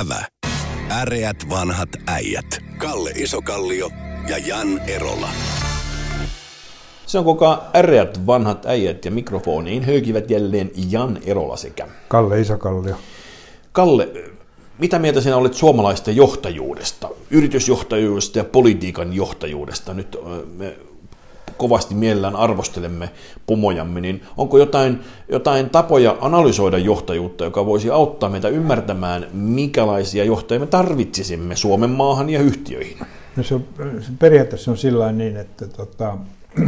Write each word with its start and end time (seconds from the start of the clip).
Ävä. 0.00 0.24
Äreät 0.90 1.36
vanhat 1.50 1.88
äijät. 2.06 2.58
Kalle 2.78 3.10
Isokallio 3.10 3.90
ja 4.28 4.38
Jan 4.38 4.78
Erola. 4.78 5.28
Se 7.06 7.18
on 7.18 7.24
kuka 7.24 7.70
äreät 7.76 8.26
vanhat 8.26 8.66
äijät 8.66 9.04
ja 9.04 9.10
mikrofoniin 9.10 9.84
höykivät 9.84 10.30
jälleen 10.30 10.70
Jan 10.90 11.18
Erola 11.26 11.56
sekä. 11.56 11.88
Kalle 12.08 12.40
Isokallio. 12.40 12.96
Kalle, 13.72 14.08
mitä 14.78 14.98
mieltä 14.98 15.20
sinä 15.20 15.36
olet 15.36 15.54
suomalaisten 15.54 16.16
johtajuudesta, 16.16 17.08
yritysjohtajuudesta 17.30 18.38
ja 18.38 18.44
politiikan 18.44 19.12
johtajuudesta? 19.12 19.94
Nyt 19.94 20.16
me 20.56 20.76
kovasti 21.56 21.94
mielellään 21.94 22.36
arvostelemme 22.36 23.10
pomojamme, 23.46 24.00
niin 24.00 24.22
onko 24.36 24.58
jotain, 24.58 25.00
jotain 25.28 25.70
tapoja 25.70 26.16
analysoida 26.20 26.78
johtajuutta, 26.78 27.44
joka 27.44 27.66
voisi 27.66 27.90
auttaa 27.90 28.30
meitä 28.30 28.48
ymmärtämään, 28.48 29.26
minkälaisia 29.32 30.24
johtajia 30.24 30.60
me 30.60 30.66
tarvitsisimme 30.66 31.56
Suomen 31.56 31.90
maahan 31.90 32.30
ja 32.30 32.40
yhtiöihin? 32.40 32.98
No 33.36 33.42
se, 33.42 33.54
on, 33.54 33.64
periaatteessa 34.18 34.70
on 34.70 34.76
sillä 34.76 35.12
niin, 35.12 35.36
että 35.36 35.68
tota, 35.68 36.18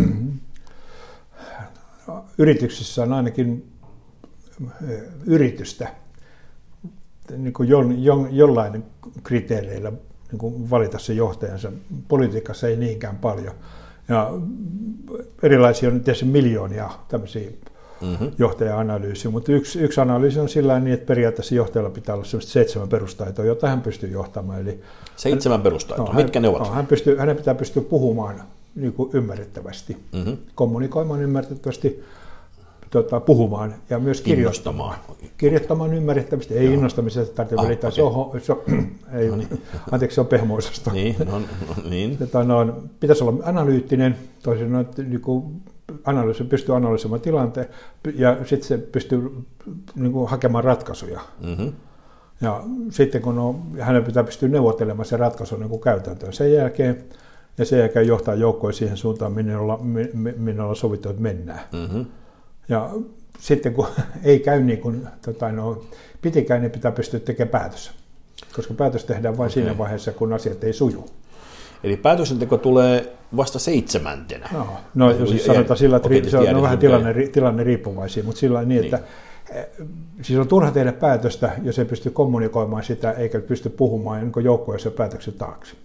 yrityksissä 2.39 3.03
on 3.03 3.13
ainakin 3.13 3.77
yritystä 5.27 5.89
niin 7.37 7.53
kuin 7.53 7.69
jo, 7.69 7.83
jo, 7.83 8.29
jollain 8.31 8.85
kriteereillä 9.23 9.93
niin 10.31 10.39
kuin 10.39 10.71
valita 10.71 10.99
se 10.99 11.13
johtajansa. 11.13 11.73
Politiikassa 12.09 12.69
ei 12.69 12.77
niinkään 12.77 13.17
paljon. 13.17 13.55
Ja 14.09 14.31
erilaisia 15.43 15.89
on 15.89 16.01
tietysti 16.01 16.25
miljoonia 16.25 16.91
tämmöisiä 17.09 17.51
mm-hmm. 18.01 18.33
johtaja-analyysiä, 18.39 19.31
mutta 19.31 19.53
yksi, 19.53 19.81
yksi 19.81 20.01
analyysi 20.01 20.41
on 20.41 20.49
sillä 20.49 20.81
niin, 20.81 20.95
että 20.95 21.07
periaatteessa 21.07 21.55
johtajalla 21.55 21.91
pitää 21.91 22.15
olla 22.15 22.25
seitsemän 22.41 22.89
perustaitoa, 22.89 23.45
jota 23.45 23.69
hän 23.69 23.81
pystyy 23.81 24.11
johtamaan. 24.11 24.61
Eli 24.61 24.81
seitsemän 25.17 25.63
perustaitoa, 25.63 26.07
no, 26.07 26.13
mitkä 26.13 26.37
hän, 26.37 26.43
ne 26.43 26.49
ovat? 26.49 26.63
No, 26.63 26.75
hän 26.75 26.87
pystyy, 26.87 27.17
hänen 27.17 27.37
pitää 27.37 27.55
pystyä 27.55 27.83
puhumaan 27.83 28.43
niin 28.75 28.93
kuin 28.93 29.11
ymmärrettävästi, 29.13 29.97
mm-hmm. 30.13 30.37
kommunikoimaan 30.55 31.23
ymmärrettävästi, 31.23 32.05
tota, 32.91 33.21
puhumaan 33.21 33.75
ja 33.91 33.99
myös 33.99 34.21
kirjoittamaan. 34.21 34.99
Kirjoittamaan 35.37 35.95
ymmärrettävästi, 35.95 36.55
ei 36.55 36.65
Joo. 36.65 36.75
innostamisesta 36.75 37.35
tarvitse 37.35 37.57
ah, 37.59 37.65
välittää, 37.65 37.89
okay. 37.89 37.97
se 37.97 38.03
on, 38.03 38.41
se 38.41 38.53
on, 38.73 39.19
ei, 39.19 39.29
no 39.29 39.37
niin. 39.37 39.63
anteeksi, 39.93 40.15
se 40.15 40.21
on 40.21 40.27
pehmoisesta. 40.27 40.93
niin, 40.93 41.17
no, 41.19 41.39
no, 41.39 41.45
niin. 41.91 42.19
Tota, 42.19 42.45
no, 42.45 42.83
pitäisi 43.01 43.25
olla 43.25 43.45
analyyttinen, 43.45 44.17
toisin 44.43 44.67
sanoen, 44.67 44.87
että 44.87 45.03
niin 45.03 45.21
kuin 45.21 45.63
analyysi, 46.05 46.45
pystyy 46.45 46.77
analysoimaan 46.77 47.21
tilanteen 47.21 47.67
ja 48.15 48.37
sitten 48.45 48.69
se 48.69 48.79
pystyy 48.79 49.45
niin 49.95 50.13
kuin, 50.13 50.29
hakemaan 50.29 50.65
ratkaisuja. 50.65 51.21
Mm-hmm. 51.47 51.73
Ja 52.41 52.63
sitten 52.91 53.23
kun 53.23 53.39
on, 53.39 53.63
hänen 53.81 54.05
pitää 54.05 54.25
pystyä 54.25 54.49
neuvottelemaan 54.49 55.07
se 55.07 55.17
ratkaisu 55.17 55.57
niin 55.57 55.69
kuin 55.69 55.81
käytäntöön. 55.81 56.33
Sen 56.33 56.53
jälkeen 56.53 57.05
ja 57.59 57.65
sen 57.65 57.79
jälkeen 57.79 58.07
johtaa 58.07 58.35
joukkoja 58.35 58.73
siihen 58.73 58.97
suuntaan, 58.97 59.33
minne 59.33 59.57
ollaan, 59.57 59.87
minne 60.37 60.63
ollaan 60.63 60.77
sovittu, 60.77 61.09
että 61.09 61.23
mennään. 61.23 61.61
Mm-hmm. 61.73 62.07
Ja 62.69 62.91
sitten 63.39 63.75
kun 63.75 63.87
ei 64.25 64.39
käy 64.39 64.63
niin 64.63 64.81
kuin 64.81 65.09
tota, 65.25 65.53
no, 65.53 65.83
pitikään, 66.23 66.61
niin 66.61 66.71
pitää 66.71 66.93
pystyä 66.93 67.21
tekemään 67.21 67.51
päätös. 67.51 67.91
Koska 68.57 68.75
päätös 68.75 69.05
tehdään 69.05 69.39
vain 69.39 69.51
okay. 69.51 69.55
siinä 69.63 69.79
vaiheessa, 69.79 70.13
kun 70.13 70.33
asiat 70.33 70.65
ei 70.65 70.73
suju. 70.73 71.07
Eli 71.85 71.97
päätöksenteko 71.97 72.57
tulee 72.57 73.13
vasta 73.37 73.59
seitsemäntenä. 73.59 74.49
No, 74.53 74.67
no 74.95 75.11
jos 75.11 75.31
siis 75.31 75.45
sanotaan 75.45 75.79
sillä, 75.79 75.97
että 75.97 76.09
okay, 76.09 76.31
se 76.31 76.39
on, 76.39 76.63
vähän 76.63 76.79
tilanne, 76.79 77.29
tilanne 77.33 77.65
riippuvaisia, 77.65 78.25
mutta 78.25 78.39
sillä 78.39 78.63
niin, 78.63 78.85
että 78.85 78.97
niin. 78.97 79.07
Eh, 79.59 79.67
siis 80.23 80.39
on 80.39 80.49
turha 80.49 80.71
tehdä 80.71 80.93
päätöstä, 80.93 81.53
jos 81.63 81.79
ei 81.79 81.85
pysty 81.85 82.11
kommunikoimaan 82.11 82.85
sitä, 82.85 83.13
eikä 83.13 83.41
pysty 83.41 83.69
puhumaan 83.69 84.21
niin 84.21 84.45
joukkueessa 84.45 84.91
päätöksen 84.91 85.35
taakse. 85.35 85.77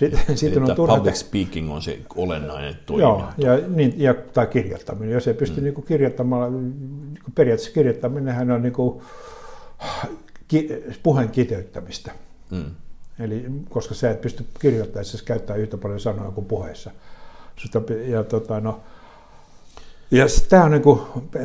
Sitten, 0.00 0.38
sitten 0.38 0.62
on 0.62 0.76
turha... 0.76 0.96
Public 0.96 1.14
speaking 1.14 1.72
on 1.72 1.82
se 1.82 1.98
olennainen 2.16 2.76
toiminto. 2.86 3.08
Joo, 3.08 3.28
ja, 3.38 3.68
niin, 3.68 3.94
ja, 3.96 4.14
tai 4.14 4.46
kirjoittaminen. 4.46 5.14
Jos 5.14 5.28
ei 5.28 5.34
pysty 5.34 5.60
mm. 5.60 5.64
niin 5.64 5.82
kirjoittamaan, 5.82 6.52
niin 6.52 7.18
periaatteessa 7.34 7.74
kirjoittaminen 7.74 8.50
on 8.50 8.62
niin 8.62 8.72
kuin, 8.72 9.02
ki, 10.48 10.68
puheen 11.02 11.28
kiteyttämistä. 11.28 12.12
Mm. 12.50 12.64
Eli 13.18 13.46
koska 13.68 13.94
sä 13.94 14.10
et 14.10 14.20
pysty 14.20 14.44
kirjoittaessa 14.60 15.24
käyttää 15.24 15.56
yhtä 15.56 15.76
paljon 15.76 16.00
sanoja 16.00 16.30
kuin 16.30 16.46
puheessa. 16.46 16.90
Ja, 18.06 18.24
tota, 18.24 18.60
no, 18.60 18.80
ja 20.10 20.26
tämä 20.48 20.64
on 20.64 20.70
niin 20.70 20.82
kuin, 20.82 21.00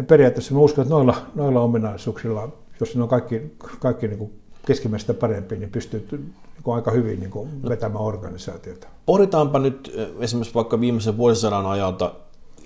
periaatteessa, 0.08 0.53
mä 0.53 0.59
uskon, 0.59 0.81
että 0.81 0.94
noilla, 0.94 1.25
noilla 1.35 1.62
ominaisuuksilla, 1.62 2.53
jos 2.79 2.96
ne 2.96 3.03
on 3.03 3.09
kaikki, 3.09 3.41
kaikki 3.79 4.08
niin 4.08 4.18
kuin 4.18 4.44
keskimmäistä 4.66 5.14
parempi, 5.14 5.56
niin 5.56 5.70
pystyy 5.70 6.08
niin 6.12 6.34
aika 6.76 6.92
hyvin 6.92 7.20
niin 7.20 7.31
kuin 7.31 7.50
vetämään 7.70 8.06
organisaatiota. 8.06 8.88
Pohditaanpa 9.06 9.59
nyt 9.59 9.96
esimerkiksi 10.20 10.56
vaikka 10.56 10.80
viimeisen 10.80 11.18
vuosisadan 11.18 11.66
ajalta 11.66 12.14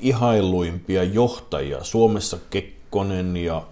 ihailuimpia 0.02 1.04
johtajia. 1.04 1.84
Suomessa 1.84 2.38
Kekkonen 2.50 3.38
ja 3.38 3.64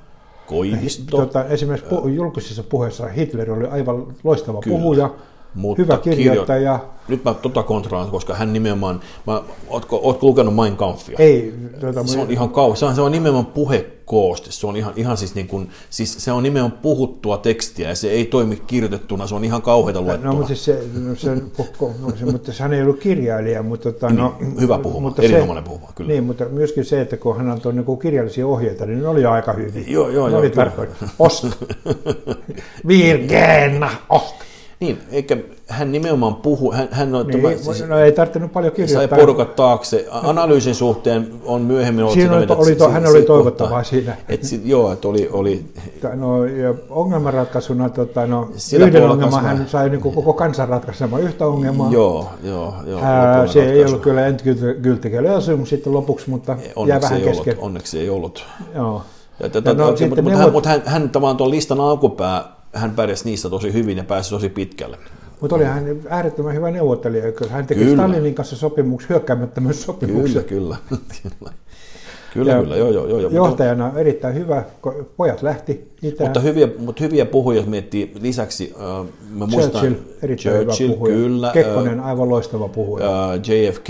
Koivisto. 0.47 1.17
Tota, 1.17 1.45
esimerkiksi 1.45 1.89
pu- 1.91 2.07
julkisissa 2.07 2.63
puheissa 2.63 3.07
Hitler 3.07 3.51
oli 3.51 3.65
aivan 3.65 4.15
loistava 4.23 4.61
Kyllä. 4.61 4.77
puhuja, 4.77 5.09
mutta 5.57 5.81
hyvä 5.81 5.97
kirjoittaja. 5.97 6.77
Kirjo... 6.77 6.97
Nyt 7.07 7.23
mä 7.23 7.33
tota 7.33 7.63
kontraan, 7.63 8.09
koska 8.09 8.35
hän 8.35 8.53
nimenomaan, 8.53 8.99
mä, 9.27 9.41
ootko, 9.69 9.99
ootko 10.03 10.27
lukenut 10.27 10.55
Mein 10.55 10.77
Kampfia? 10.77 11.15
Ei. 11.19 11.53
Tota, 11.79 12.07
se 12.07 12.19
on 12.19 12.31
ihan 12.31 12.49
kauan, 12.49 12.77
se 12.77 12.85
on, 12.85 12.95
se 12.95 13.01
on 13.01 13.11
nimenomaan 13.11 13.45
puhekooste, 13.45 14.51
se 14.51 14.67
on 14.67 14.77
ihan, 14.77 14.93
ihan 14.95 15.17
siis, 15.17 15.35
niin 15.35 15.47
kuin, 15.47 15.69
siis 15.89 16.15
se 16.17 16.31
on 16.31 16.43
nimenomaan 16.43 16.79
puhuttua 16.81 17.37
tekstiä 17.37 17.89
ja 17.89 17.95
se 17.95 18.09
ei 18.09 18.25
toimi 18.25 18.55
kirjoitettuna, 18.67 19.27
se 19.27 19.35
on 19.35 19.43
ihan 19.43 19.61
kauheita 19.61 20.01
luettua. 20.01 20.31
No, 20.31 20.33
mutta 20.33 20.47
siis 20.47 20.65
se, 20.65 20.83
no, 20.93 21.15
se, 21.15 21.35
se, 22.19 22.25
mutta 22.25 22.51
hän 22.59 22.73
ei 22.73 22.81
ollut 22.81 22.99
kirjailija, 22.99 23.63
mutta... 23.63 23.91
Tota, 23.91 24.09
no, 24.09 24.35
niin, 24.39 24.61
hyvä 24.61 24.79
puhuma, 24.79 25.07
mutta 25.07 25.21
erinomainen 25.21 25.63
se, 25.63 25.69
puhuma, 25.69 25.91
kyllä. 25.95 26.11
Niin, 26.11 26.23
mutta 26.23 26.45
myöskin 26.45 26.85
se, 26.85 27.01
että 27.01 27.17
kun 27.17 27.37
hän 27.37 27.49
antoi 27.49 27.73
niin 27.73 27.99
kirjallisia 28.01 28.47
ohjeita, 28.47 28.85
niin 28.85 29.01
ne 29.01 29.07
oli 29.07 29.25
aika 29.25 29.53
hyviä. 29.53 29.83
Joo, 29.87 30.09
joo, 30.09 30.27
ne 30.27 30.31
joo. 30.31 30.39
Oli 30.39 30.49
tarkoin. 30.49 30.89
Osta. 31.19 31.47
Virgeenä, 32.87 33.89
osta. 34.09 34.46
Niin, 34.79 34.99
eikä 35.11 35.37
hän 35.67 35.91
nimenomaan 35.91 36.35
puhu, 36.35 36.71
hän, 36.71 36.87
hän 36.91 37.15
on, 37.15 37.27
niin, 37.27 37.41
tämä, 37.41 37.55
siis, 37.57 37.87
no 37.87 37.99
ei 37.99 38.11
tarvinnut 38.11 38.53
paljon 38.53 38.73
kirjoittaa. 38.73 39.07
Sai 39.09 39.19
porukat 39.19 39.55
taakse. 39.55 40.07
Analyysin 40.11 40.75
suhteen 40.75 41.33
on 41.45 41.61
myöhemmin 41.61 42.03
ollut 42.03 42.13
Siinä 42.13 42.41
sitä, 42.41 42.53
oli, 42.53 42.75
to, 42.75 42.89
hän 42.89 43.07
oli 43.07 43.21
toivottavaa 43.21 43.69
kohtaa. 43.69 43.83
siinä. 43.83 44.17
Et, 44.29 44.41
joo, 44.65 44.91
että 44.91 45.07
oli, 45.07 45.29
oli... 45.31 45.65
No, 46.15 46.45
ja 46.45 46.73
ongelmanratkaisuna, 46.89 47.89
tota, 47.89 48.27
no, 48.27 48.49
yhden 48.79 49.09
ongelman 49.09 49.43
hän 49.43 49.65
sai 49.67 49.89
niin 49.89 50.01
koko 50.01 50.33
kansan 50.33 50.69
ratkaisemaan 50.69 51.21
yhtä 51.21 51.47
ongelmaa. 51.47 51.91
Joo, 51.91 52.29
joo. 52.43 52.73
joo 52.87 52.99
Ää, 53.03 53.47
se 53.47 53.71
ei 53.71 53.85
ollut 53.85 54.01
kyllä 54.01 54.27
endgültige 54.27 55.23
lösung 55.23 55.65
sitten 55.65 55.93
lopuksi, 55.93 56.29
mutta 56.29 56.57
onneksi 56.75 56.89
jää 56.89 57.01
vähän 57.01 57.21
kesken. 57.21 57.53
Ollut, 57.53 57.65
onneksi 57.65 57.99
ei 57.99 58.09
ollut. 58.09 58.45
Joo. 58.75 59.01
Ja, 59.39 59.49
tätä, 59.49 59.73
no, 59.73 59.85
mutta, 59.85 60.21
mutta, 60.21 60.37
hän, 60.37 60.51
mutta 60.51 60.69
hän, 60.69 60.81
hän 60.85 61.09
tavallaan 61.09 61.37
tuon 61.37 61.51
listan 61.51 61.79
alkupää 61.79 62.43
hän 62.43 62.56
pärjäsi 62.95 63.25
niissä 63.25 63.49
tosi 63.49 63.73
hyvin 63.73 63.97
ja 63.97 64.03
pääsi 64.03 64.29
tosi 64.29 64.49
pitkälle. 64.49 64.97
Mutta 65.41 65.55
oli 65.55 65.63
hän 65.63 65.85
äärettömän 66.09 66.55
hyvä 66.55 66.71
neuvottelija, 66.71 67.23
hän 67.49 67.67
teki 67.67 67.81
kyllä. 67.81 68.03
Stalinin 68.03 68.35
kanssa 68.35 68.55
sopimuksen, 68.55 69.09
hyökkäämättömyyssopimuksen. 69.09 70.43
Kyllä, 70.43 70.77
kyllä. 70.89 70.97
Kyllä, 71.23 71.53
ja 72.35 72.61
kyllä, 72.61 72.75
joo, 72.75 72.91
joo, 72.91 73.07
joo. 73.07 73.31
Johtajana 73.31 73.85
on 73.85 73.97
erittäin 73.97 74.35
hyvä, 74.35 74.63
pojat 75.17 75.41
lähti 75.41 75.91
itään. 76.01 76.27
Mutta 76.27 76.39
hyviä, 76.39 76.67
mutta 76.79 77.03
hyviä 77.03 77.25
puhuja, 77.25 77.57
jos 77.57 77.65
miettii 77.65 78.11
lisäksi, 78.21 78.73
äh, 78.99 79.05
mä 79.29 79.47
Churchill, 79.47 79.95
erittäin 80.21 80.55
Churchill, 80.55 80.89
hyvä 80.89 80.97
puhuja. 80.97 81.15
kyllä. 81.15 81.51
Kekkonen, 81.53 81.99
aivan 81.99 82.29
loistava 82.29 82.67
puhuja. 82.67 83.29
Äh, 83.29 83.35
JFK, 83.35 83.89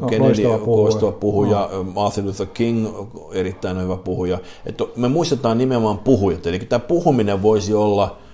no, 0.00 0.06
Kennedy, 0.08 0.22
loistava 0.22 0.58
puhuja. 0.58 0.82
loistava 0.82 1.12
puhuja. 1.12 1.70
No. 1.72 1.82
Martin 1.82 2.26
Luther 2.26 2.46
King, 2.46 2.88
erittäin 3.32 3.82
hyvä 3.82 3.96
puhuja. 3.96 4.38
Että 4.66 4.84
me 4.96 5.08
muistetaan 5.08 5.58
nimenomaan 5.58 5.98
puhujat, 5.98 6.46
eli 6.46 6.58
tämä 6.58 6.78
puhuminen 6.78 7.42
voisi 7.42 7.74
olla– 7.74 8.16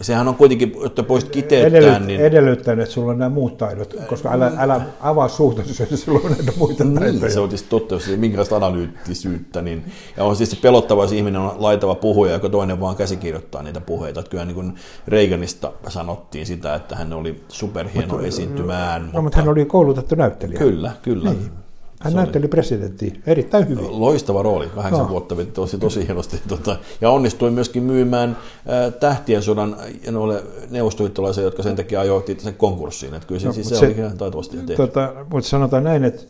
sehän 0.00 0.28
on 0.28 0.34
kuitenkin, 0.34 0.74
että 0.86 1.02
pois 1.02 1.24
kiteyttää, 1.24 1.78
Edellyt, 1.78 2.06
niin... 2.06 2.20
Edellyttäen, 2.20 2.80
että 2.80 2.92
sulla 2.94 3.12
on 3.12 3.18
nämä 3.18 3.28
muut 3.28 3.56
taidot, 3.56 3.94
koska 4.08 4.32
älä, 4.32 4.52
älä 4.58 4.80
avaa 5.00 5.28
suuta, 5.28 5.62
jos 5.90 6.04
sulla 6.04 6.20
on 6.24 6.30
näitä 6.30 6.52
muita 6.56 6.84
niin, 6.84 6.98
taitoja. 6.98 7.32
Se 7.32 7.40
on 7.40 7.48
siis 7.48 7.62
totta, 7.62 7.94
jos 7.94 8.08
minkälaista 8.16 8.56
analyyttisyyttä. 8.56 9.62
Niin, 9.62 9.84
ja 10.16 10.24
on 10.24 10.36
siis 10.36 10.50
se 10.50 10.56
pelottava, 10.62 11.02
jos 11.02 11.12
ihminen 11.12 11.40
on 11.40 11.52
laitava 11.58 11.94
puhuja, 11.94 12.32
joka 12.32 12.48
toinen 12.48 12.80
vaan 12.80 12.96
käsikirjoittaa 12.96 13.62
niitä 13.62 13.80
puheita. 13.80 14.20
Että 14.20 14.30
kyllä 14.30 14.44
niin 14.44 14.54
kuin 14.54 14.74
Reaganista 15.08 15.72
sanottiin 15.88 16.46
sitä, 16.46 16.74
että 16.74 16.96
hän 16.96 17.12
oli 17.12 17.40
superhieno 17.48 18.08
mutta, 18.08 18.26
esiintymään. 18.26 19.00
No, 19.00 19.06
mutta, 19.06 19.22
mutta 19.22 19.38
hän 19.38 19.48
oli 19.48 19.64
koulutettu 19.64 20.14
näyttelijä. 20.14 20.58
Kyllä, 20.58 20.92
kyllä. 21.02 21.30
Niin. 21.30 21.63
Hän 22.04 22.12
se 22.12 22.16
näytteli 22.16 22.48
presidenttiä 22.48 23.14
erittäin 23.26 23.68
hyvin. 23.68 24.00
Loistava 24.00 24.42
rooli, 24.42 24.66
kahdeksan 24.66 25.04
no. 25.04 25.10
vuotta 25.10 25.36
veti 25.36 25.50
tosi, 25.50 25.78
tosi 25.78 26.06
hienosti. 26.06 26.40
Tota, 26.48 26.76
ja 27.00 27.10
onnistui 27.10 27.50
myöskin 27.50 27.82
myymään 27.82 28.30
äh, 28.30 28.94
tähtien 29.00 29.42
sodan 29.42 29.76
noille 30.10 30.42
neuvostoliittolaisia, 30.70 31.44
jotka 31.44 31.62
sen 31.62 31.76
takia 31.76 32.00
ajoivat 32.00 32.40
sen 32.40 32.54
konkurssiin. 32.54 33.14
Että 33.14 33.28
kyllä 33.28 33.40
se, 33.40 33.46
no, 33.46 33.52
siis 33.52 33.68
se, 33.68 33.76
se 33.76 33.86
oli 33.86 33.94
ihan 33.98 34.18
taitavasti 34.18 34.56
tehty. 34.56 34.76
Tota, 34.76 35.12
mutta 35.30 35.48
sanotaan 35.48 35.84
näin, 35.84 36.04
että 36.04 36.26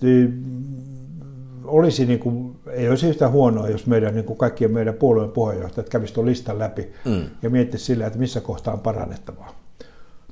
olisi 1.64 2.06
niin 2.06 2.18
kuin, 2.18 2.56
ei 2.70 2.88
olisi 2.88 3.08
yhtä 3.08 3.28
huonoa, 3.28 3.68
jos 3.68 3.86
meidän 3.86 4.14
niin 4.14 4.24
kuin 4.24 4.36
kaikkien 4.36 4.72
meidän 4.72 4.94
puolueen 4.94 5.30
puheenjohtajat 5.30 5.88
kävisivät 5.88 6.14
tuon 6.14 6.26
listan 6.26 6.58
läpi 6.58 6.88
mm. 7.04 7.24
ja 7.42 7.50
miettisivät 7.50 7.86
sillä, 7.86 8.06
että 8.06 8.18
missä 8.18 8.40
kohtaa 8.40 8.74
on 8.74 8.80
parannettavaa. 8.80 9.63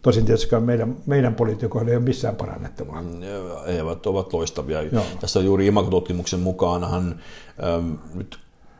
Tosin 0.03 0.25
tietysti 0.25 0.61
meidän, 0.61 0.97
meidän 1.07 1.35
poliitikoilla 1.35 1.91
ei 1.91 1.97
ole 1.97 2.05
missään 2.05 2.37
parannettavaa. 2.37 3.03
Mm, 3.03 3.23
eivät 3.67 4.07
ovat 4.07 4.33
loistavia. 4.33 4.83
Joo. 4.83 5.05
Tässä 5.21 5.41
juuri 5.41 5.67
Imago-tutkimuksen 5.67 6.41
mukaanhan 6.41 7.21
ähm, 7.65 7.93
nyt 8.15 8.39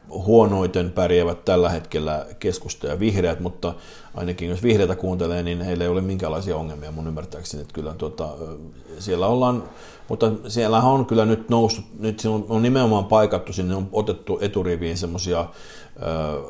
huonoiten 0.09 0.91
pärjäävät 0.91 1.45
tällä 1.45 1.69
hetkellä 1.69 2.27
keskusta 2.39 2.87
ja 2.87 2.99
vihreät, 2.99 3.41
mutta 3.41 3.75
ainakin 4.15 4.51
jos 4.51 4.63
vihreitä 4.63 4.97
kuuntelee, 4.97 5.43
niin 5.43 5.61
heillä 5.61 5.85
ei 5.85 5.91
ole 5.91 6.01
minkäänlaisia 6.01 6.57
ongelmia 6.57 6.93
mun 6.93 7.07
ymmärtääkseni. 7.07 7.61
Että 7.63 7.75
kyllä 7.75 7.95
tuota, 7.99 8.29
siellä 8.99 9.27
ollaan, 9.27 9.65
mutta 10.09 10.33
siellä 10.49 10.81
on 10.81 11.07
kyllä 11.07 11.25
nyt 11.25 11.49
noussut, 11.49 11.85
nyt 11.99 12.23
on 12.49 12.63
nimenomaan 12.63 13.05
paikattu, 13.05 13.53
sinne 13.53 13.75
on 13.75 13.89
otettu 13.93 14.39
eturiviin 14.41 14.99
semmoisia 14.99 15.47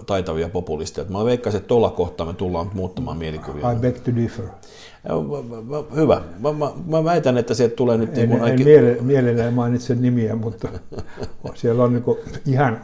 taitavia 0.07 0.49
populisteja. 0.49 1.07
Mä 1.09 1.25
veikkaisin, 1.25 1.59
että 1.59 1.69
tuolla 1.69 1.91
kohtaa 1.91 2.27
me 2.27 2.35
tullaan 2.35 2.71
muuttamaan 2.75 3.17
mielikuvia. 3.17 3.73
I 3.73 3.77
beg 3.77 3.99
to 3.99 4.15
differ. 4.15 4.45
Hyvä. 5.97 6.23
Mä, 6.39 6.53
mä, 6.53 6.73
mä 6.87 7.05
väitän, 7.05 7.39
että 7.39 7.55
sieltä 7.55 7.77
tulee 7.77 7.99
nyt... 7.99 8.19
En, 8.19 8.31
niin 8.31 8.45
en 8.45 8.65
miele, 8.65 8.97
mielellään 9.01 9.55
mainitse 9.55 9.95
nimiä, 9.95 10.37
mutta 10.37 10.69
siellä 11.55 11.85
on 11.85 11.93
niin 11.93 12.05
ihan 12.47 12.81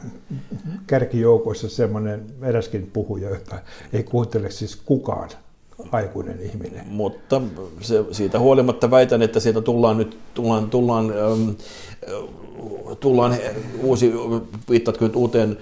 kärkijoukoissa 0.87 1.69
semmoinen 1.69 2.27
eräskin 2.43 2.91
puhuja, 2.93 3.31
jota 3.31 3.59
ei 3.93 4.03
kuuntele 4.03 4.51
siis 4.51 4.77
kukaan 4.77 5.29
aikuinen 5.93 6.41
ihminen. 6.43 6.87
Mutta 6.87 7.41
se, 7.81 8.05
siitä 8.13 8.39
huolimatta 8.39 8.91
väitän, 8.91 9.23
että 9.23 9.41
sieltä 9.41 9.61
tullaan 9.61 9.99
nyt 9.99 10.19
tullaan, 10.35 10.71
tullaan 10.71 11.11
ähm, 11.11 11.51
tullaan 13.01 13.37
uusi, 13.83 14.13
viittaatko 14.71 15.05
nyt 15.05 15.17
uuteen 15.17 15.59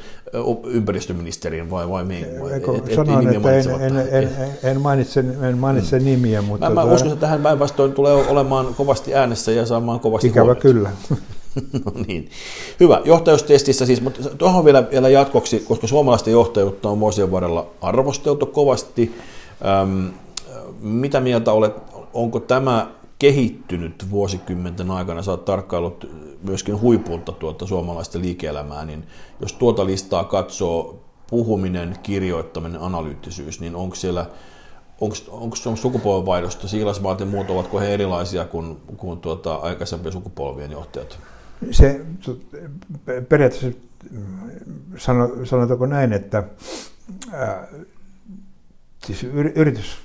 ympäristöministeriin 0.64 1.70
vai, 1.70 1.88
vai 1.88 2.04
mihin? 2.04 2.24
Et, 2.24 2.94
Sanoin, 2.94 3.28
että 3.28 3.50
en, 3.52 3.96
en, 3.96 4.08
en, 4.10 4.28
en, 4.62 4.80
mainitse, 4.80 5.24
en 5.48 5.58
mainitse 5.58 5.98
mm. 5.98 6.04
nimiä, 6.04 6.42
mutta... 6.42 6.70
Mä, 6.70 6.74
mä 6.74 6.94
uskon, 6.94 7.12
että 7.12 7.20
tähän 7.20 7.42
päinvastoin 7.42 7.92
tulee 7.92 8.12
olemaan 8.12 8.74
kovasti 8.74 9.14
äänessä 9.14 9.52
ja 9.52 9.66
saamaan 9.66 10.00
kovasti 10.00 10.26
Ikävä 10.26 10.44
huomiota. 10.44 10.60
kyllä. 10.60 10.90
no 11.84 11.92
niin. 12.06 12.28
Hyvä. 12.80 13.00
Johtajuustestissä 13.04 13.86
siis, 13.86 14.00
mutta 14.00 14.22
tuohon 14.38 14.64
vielä, 14.64 14.90
vielä 14.90 15.08
jatkoksi, 15.08 15.60
koska 15.60 15.86
suomalaisten 15.86 16.32
johtajuutta 16.32 16.88
on 16.88 17.00
vuosien 17.00 17.32
varrella 17.32 17.70
arvosteltu 17.80 18.46
kovasti. 18.46 19.14
Ähm, 19.64 20.06
mitä 20.80 21.20
mieltä 21.20 21.52
olet, 21.52 21.74
onko 22.14 22.40
tämä 22.40 22.90
kehittynyt 23.18 24.10
vuosikymmenten 24.10 24.90
aikana, 24.90 25.22
sä 25.22 25.30
oot 25.30 25.44
tarkkaillut 25.44 26.10
myöskin 26.42 26.80
huipulta 26.80 27.32
tuota 27.32 27.66
suomalaista 27.66 28.20
liike-elämää, 28.20 28.84
niin 28.84 29.06
jos 29.40 29.52
tuota 29.52 29.86
listaa 29.86 30.24
katsoo, 30.24 31.02
puhuminen, 31.30 31.96
kirjoittaminen, 32.02 32.80
analyyttisyys, 32.80 33.60
niin 33.60 33.76
onko 33.76 33.96
siellä 33.96 34.26
onko, 35.00 35.56
sukupolvenvaihdosta, 35.74 36.68
siilasmaat 36.68 37.20
ja 37.20 37.26
muut, 37.26 37.50
ovatko 37.50 37.80
he 37.80 37.94
erilaisia 37.94 38.44
kuin, 38.44 38.76
kuin 38.96 39.20
tuota, 39.20 39.54
aikaisempien 39.54 40.12
sukupolvien 40.12 40.70
johtajat? 40.70 41.18
Se 41.70 42.00
periaatteessa 43.28 43.78
sanotaanko 45.44 45.86
näin, 45.86 46.12
että 46.12 46.44
siis 49.06 49.24
yritys 49.54 49.98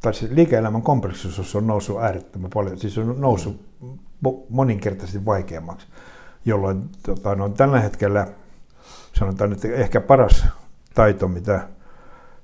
tai 0.00 0.14
siis 0.14 0.30
liike-elämän 0.30 0.82
kompleksisuus 0.82 1.56
on 1.56 1.66
noussut 1.66 2.02
äärettömän 2.02 2.50
paljon, 2.54 2.78
siis 2.78 2.98
on 2.98 3.20
noussut 3.20 3.60
moninkertaisesti 4.48 5.24
vaikeammaksi, 5.24 5.86
jolloin 6.44 6.90
tota, 7.02 7.34
no, 7.34 7.48
tällä 7.48 7.80
hetkellä 7.80 8.26
sanotaan, 9.12 9.52
että 9.52 9.68
ehkä 9.68 10.00
paras 10.00 10.46
taito, 10.94 11.28
mitä 11.28 11.68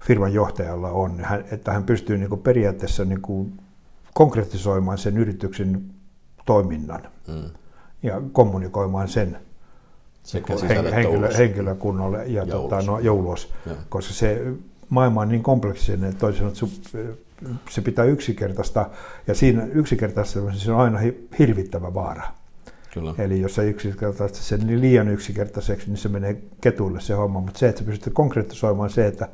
firman 0.04 0.32
johtajalla 0.32 0.90
on, 0.90 1.26
että 1.50 1.72
hän 1.72 1.84
pystyy 1.84 2.18
niin 2.18 2.28
kuin 2.28 2.40
periaatteessa 2.40 3.04
niin 3.04 3.22
kuin 3.22 3.60
konkretisoimaan 4.14 4.98
sen 4.98 5.18
yrityksen 5.18 5.84
toiminnan 6.46 7.02
mm. 7.28 7.50
ja 8.02 8.22
kommunikoimaan 8.32 9.08
sen 9.08 9.38
Sekä 10.22 10.54
henkilö, 10.94 11.34
henkilökunnalle 11.36 12.26
ja 12.26 12.44
joulus. 12.44 12.70
Tota, 12.70 12.82
no, 12.82 12.98
joulus, 12.98 13.52
ja. 13.66 13.74
koska 13.88 14.14
se 14.14 14.42
maailma 14.90 15.20
on 15.20 15.28
niin 15.28 15.42
kompleksinen, 15.42 16.10
että 16.10 16.20
toisin 16.20 16.52
se 17.70 17.80
pitää 17.82 18.04
yksinkertaista, 18.04 18.90
ja 19.26 19.34
siinä 19.34 19.64
yksinkertaistamisessa 19.64 20.74
on 20.74 20.80
aina 20.80 20.98
hirvittävä 21.38 21.94
vaara. 21.94 22.22
Kyllä. 22.94 23.14
Eli 23.18 23.40
jos 23.40 23.54
se 23.54 23.68
yksinkertaista 23.68 24.38
sen 24.38 24.60
niin 24.66 24.80
liian 24.80 25.08
yksinkertaiseksi, 25.08 25.86
niin 25.86 25.98
se 25.98 26.08
menee 26.08 26.42
ketuille 26.60 27.00
se 27.00 27.14
homma. 27.14 27.40
Mutta 27.40 27.58
se, 27.58 27.68
että 27.68 27.84
pystyt 27.84 28.12
konkretisoimaan 28.12 28.90
se, 28.90 29.06
että, 29.06 29.28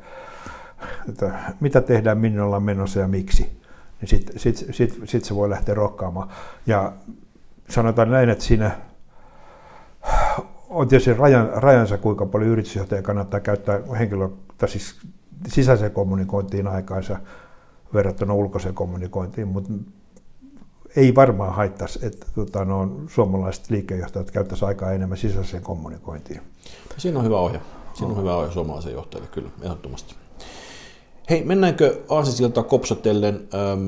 että 1.09 1.39
mitä 1.59 1.81
tehdään, 1.81 2.17
minne 2.17 2.41
ollaan 2.41 2.63
menossa 2.63 2.99
ja 2.99 3.07
miksi, 3.07 3.59
niin 4.01 4.09
sitten 4.09 4.39
sit, 4.39 4.65
sit, 4.71 4.99
sit 5.05 5.23
se 5.23 5.35
voi 5.35 5.49
lähteä 5.49 5.75
rokkaamaan. 5.75 6.29
Ja 6.67 6.93
sanotaan 7.69 8.11
näin, 8.11 8.29
että 8.29 8.43
siinä 8.43 8.71
on 10.69 10.87
tietysti 10.87 11.13
rajan, 11.13 11.49
rajansa, 11.53 11.97
kuinka 11.97 12.25
paljon 12.25 12.51
yritysjohtaja 12.51 13.01
kannattaa 13.01 13.39
käyttää 13.39 13.79
henkilö, 13.99 14.29
tai 14.57 14.69
siis 14.69 14.99
sisäiseen 15.47 15.91
kommunikointiin 15.91 16.67
aikaansa 16.67 17.19
verrattuna 17.93 18.33
ulkoiseen 18.33 18.75
kommunikointiin, 18.75 19.47
mutta 19.47 19.73
ei 20.95 21.15
varmaan 21.15 21.53
haittaisi, 21.53 21.99
että 22.05 22.25
tota, 22.35 22.65
no, 22.65 22.91
suomalaiset 23.07 23.69
liikkeenjohtajat 23.69 24.31
käyttäisivät 24.31 24.67
aikaa 24.67 24.91
enemmän 24.91 25.17
sisäiseen 25.17 25.63
kommunikointiin. 25.63 26.41
Siinä 26.97 27.19
on 27.19 27.25
hyvä 27.25 27.39
ohje. 27.39 27.61
Siinä 27.93 28.11
on 28.11 28.19
hyvä 28.19 28.35
ohje 28.35 28.51
suomalaisen 28.51 28.93
johtajalle, 28.93 29.29
kyllä, 29.31 29.49
ehdottomasti. 29.61 30.15
Hei, 31.29 31.43
mennäänkö 31.43 31.99
Aasisilta 32.09 32.63
kopsatellen 32.63 33.47
ähm, 33.53 33.87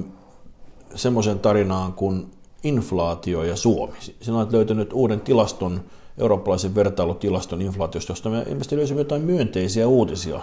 semmoisen 0.95 1.39
tarinaan 1.39 1.93
kuin 1.93 2.31
inflaatio 2.63 3.43
ja 3.43 3.55
Suomi. 3.55 3.95
Sinä 4.21 4.37
olet 4.37 4.51
löytänyt 4.51 4.93
uuden 4.93 5.21
tilaston, 5.21 5.81
eurooppalaisen 6.17 6.75
vertailutilaston 6.75 7.61
inflaatiosta, 7.61 8.11
josta 8.11 8.29
me 8.29 8.41
ilmeisesti 8.41 8.77
löysimme 8.77 9.01
jotain 9.01 9.21
myönteisiä 9.21 9.87
uutisia 9.87 10.39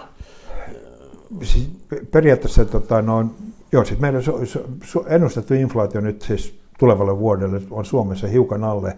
siis 1.43 1.69
periaatteessa 2.11 2.65
tota, 2.65 3.01
no, 3.01 3.25
joo, 3.71 3.85
siis 3.85 3.99
meidän 3.99 4.23
su, 4.23 4.45
su, 4.45 4.59
su, 4.83 5.05
ennustettu 5.07 5.53
inflaatio 5.53 6.01
nyt 6.01 6.21
siis 6.21 6.59
tulevalle 6.79 7.19
vuodelle 7.19 7.61
on 7.71 7.85
Suomessa 7.85 8.27
hiukan 8.27 8.63
alle 8.63 8.97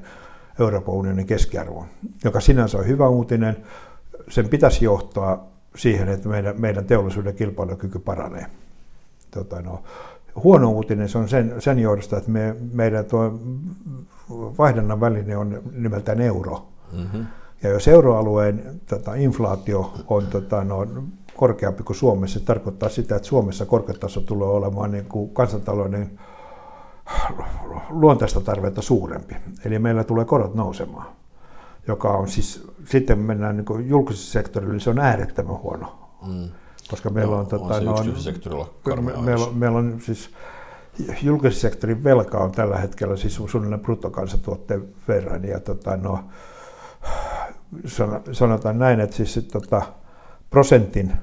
Euroopan 0.60 0.96
unionin 0.96 1.26
keskiarvon, 1.26 1.86
joka 2.24 2.40
sinänsä 2.40 2.78
on 2.78 2.88
hyvä 2.88 3.08
uutinen. 3.08 3.58
Sen 4.30 4.50
pitäisi 4.50 4.86
johtaa 4.86 5.48
siihen, 5.76 6.10
että 6.10 6.30
meidän, 6.30 6.62
meidän 6.62 6.86
teollisuuden 6.86 7.36
kilpailukyky 7.36 8.00
paranee. 8.00 8.46
Tota, 9.32 9.62
no, 9.62 9.84
huono 10.44 10.72
uutinen 10.72 11.10
se 11.10 11.18
on 11.18 11.30
sen, 11.30 11.56
sen 11.60 11.80
johdosta, 11.80 12.18
että 12.18 12.32
me, 12.32 12.56
meidän 12.74 13.06
tuo 13.06 13.40
vaihdannan 14.58 15.00
väline 15.00 15.38
on 15.38 15.62
nimeltään 15.72 16.22
euro. 16.22 16.68
Mm-hmm. 16.92 17.26
Ja 17.64 17.70
jos 17.70 17.88
euroalueen 17.88 18.82
tota, 18.90 19.16
inflaatio 19.16 19.94
on 20.08 20.28
tota, 20.28 20.64
no, 20.64 20.88
korkeampi 21.40 21.84
kuin 21.84 21.98
Suomessa. 21.98 22.40
Se 22.40 22.46
tarkoittaa 22.46 22.90
sitä, 22.90 23.16
että 23.16 23.28
Suomessa 23.28 23.66
korkeataso 23.66 24.22
tulee 24.22 24.48
olemaan 24.48 24.92
niin 24.92 25.06
kuin 25.06 25.34
kansantalouden 25.34 26.20
luontaista 27.90 28.42
tarvetta 28.42 28.82
suurempi. 28.82 29.36
Eli 29.66 29.80
meillä 29.80 30.04
tulee 30.04 30.26
korot 30.26 30.56
nousemaan, 30.56 31.08
joka 31.88 32.10
on 32.10 32.28
siis, 32.28 32.68
sitten 32.86 33.20
mennään 33.20 33.58
niin 33.58 33.66
kuin 33.66 33.90
julkisessa 33.90 34.32
sektorilla, 34.32 34.74
niin 34.74 34.82
se 34.82 34.90
on 34.90 35.00
äärettömän 35.00 35.58
huono. 35.58 36.10
Mm. 36.28 36.50
Koska 36.90 37.10
meillä 37.10 37.36
on, 37.38 37.48
tota, 37.48 37.76
on, 37.76 37.86
no, 38.96 39.02
me, 39.02 39.14
meillä, 39.22 39.46
on, 39.46 39.58
meillä 39.58 39.78
on 39.78 40.00
siis 40.02 40.30
julkisen 41.22 41.62
sektorin 41.62 42.04
velka 42.04 42.38
on 42.38 42.52
tällä 42.52 42.78
hetkellä 42.78 43.16
siis 43.16 43.36
suunnilleen 43.36 43.82
bruttokansantuotteen 43.82 44.90
verran. 45.08 45.44
Ja 45.44 45.60
tota, 45.60 45.98
no, 45.98 46.24
sanotaan 48.32 48.80
näin, 48.80 49.00
että 49.00 49.16
siis 49.16 49.48
tota, 49.52 49.82
prosentin 50.50 51.14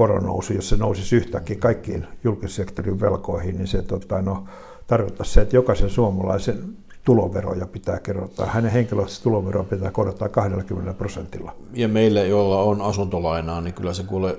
koronousu, 0.00 0.52
jos 0.52 0.68
se 0.68 0.76
nousisi 0.76 1.16
yhtäkkiä 1.16 1.56
kaikkiin 1.56 2.06
julkissektorin 2.24 3.00
velkoihin, 3.00 3.56
niin 3.56 3.66
se 3.66 3.82
tota, 3.82 4.22
no, 4.22 4.44
tarkoittaisi 4.86 5.32
se, 5.32 5.40
että 5.40 5.56
jokaisen 5.56 5.90
suomalaisen 5.90 6.76
tuloveroja 7.04 7.66
pitää 7.66 7.98
kerrottaa. 7.98 8.46
Hänen 8.46 8.72
henkilökohtaisesti 8.72 9.22
tuloveroa 9.22 9.64
pitää 9.64 9.90
korottaa 9.90 10.28
20 10.28 10.94
prosentilla. 10.94 11.52
Ja 11.72 11.88
meille, 11.88 12.28
joilla 12.28 12.62
on 12.62 12.80
asuntolainaa, 12.82 13.60
niin 13.60 13.74
kyllä 13.74 13.92
se 13.92 14.02
kuule 14.02 14.38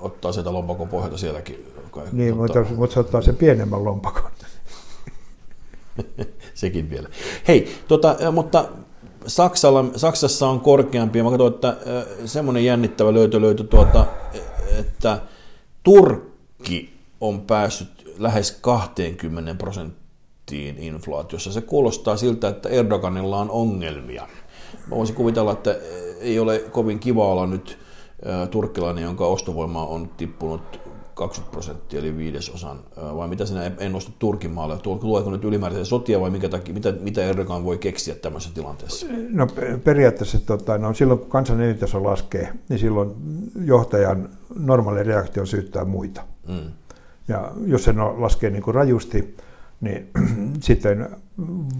ottaa 0.00 0.32
sieltä 0.32 0.52
lompakon 0.52 0.88
pohjalta 0.88 1.18
sielläkin. 1.18 1.72
Niin, 2.12 2.36
mutta, 2.36 2.64
mutta 2.76 2.94
se 2.94 3.00
ottaa 3.00 3.22
sen 3.22 3.36
pienemmän 3.36 3.84
lompakon. 3.84 4.30
Sekin 6.54 6.90
vielä. 6.90 7.08
Hei, 7.48 7.68
tota, 7.88 8.16
mutta 8.32 8.68
Saksalla, 9.26 9.84
Saksassa 9.96 10.48
on 10.48 10.60
korkeampi, 10.60 11.18
ja 11.18 11.24
mä 11.24 11.30
katsoin, 11.30 11.54
että 11.54 11.76
semmoinen 12.24 12.64
jännittävä 12.64 13.14
löytö 13.14 13.40
löytyi 13.40 13.66
tuota, 13.66 14.06
että 14.78 15.20
Turkki 15.82 16.94
on 17.20 17.40
päässyt 17.40 18.14
lähes 18.18 18.52
20 18.52 19.54
prosenttiin 19.54 20.78
inflaatiossa. 20.78 21.52
Se 21.52 21.60
kuulostaa 21.60 22.16
siltä, 22.16 22.48
että 22.48 22.68
Erdoganilla 22.68 23.38
on 23.38 23.50
ongelmia. 23.50 24.28
Mä 24.86 24.96
voisin 24.96 25.16
kuvitella, 25.16 25.52
että 25.52 25.76
ei 26.20 26.38
ole 26.38 26.58
kovin 26.58 26.98
kiva 26.98 27.26
olla 27.28 27.46
nyt 27.46 27.78
turkkilainen, 28.50 29.04
jonka 29.04 29.26
ostovoima 29.26 29.86
on 29.86 30.08
tippunut 30.08 30.80
20 31.14 31.52
prosenttia, 31.52 32.00
eli 32.00 32.16
viidesosan, 32.16 32.78
vai 33.16 33.28
mitä 33.28 33.46
sinä 33.46 33.72
ennusta 33.78 34.12
Turkin 34.18 34.50
maalle? 34.50 34.78
Tuleeko 34.78 35.30
nyt 35.30 35.44
ylimääräisiä 35.44 35.84
sotia 35.84 36.20
vai 36.20 36.30
minkä 36.30 36.48
takia, 36.48 36.74
mitä, 36.74 36.92
mitä 37.00 37.24
Erdogan 37.24 37.64
voi 37.64 37.78
keksiä 37.78 38.14
tämmöisessä 38.14 38.54
tilanteessa? 38.54 39.06
No 39.30 39.46
periaatteessa 39.84 40.38
tota, 40.38 40.78
no, 40.78 40.94
silloin 40.94 41.20
kun 41.20 41.30
kansan 41.30 41.60
elintaso 41.60 42.04
laskee, 42.04 42.52
niin 42.68 42.78
silloin 42.78 43.10
johtajan 43.64 44.28
normaali 44.58 45.02
reaktio 45.02 45.40
on 45.42 45.46
syyttää 45.46 45.84
muita. 45.84 46.22
Mm. 46.48 46.72
Ja 47.28 47.52
jos 47.66 47.84
se 47.84 47.92
no, 47.92 48.14
laskee 48.18 48.50
niin 48.50 48.62
kuin 48.62 48.74
rajusti, 48.74 49.36
niin 49.80 50.10
sitten 50.60 51.08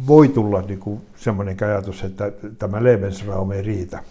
voi 0.06 0.28
tulla 0.28 0.62
niin 0.62 0.80
kuin 0.80 1.00
semmoinen 1.16 1.56
ajatus, 1.64 2.02
että 2.02 2.32
tämä 2.58 2.84
Lebensraum 2.84 3.52
ei 3.52 3.62
riitä, 3.62 4.02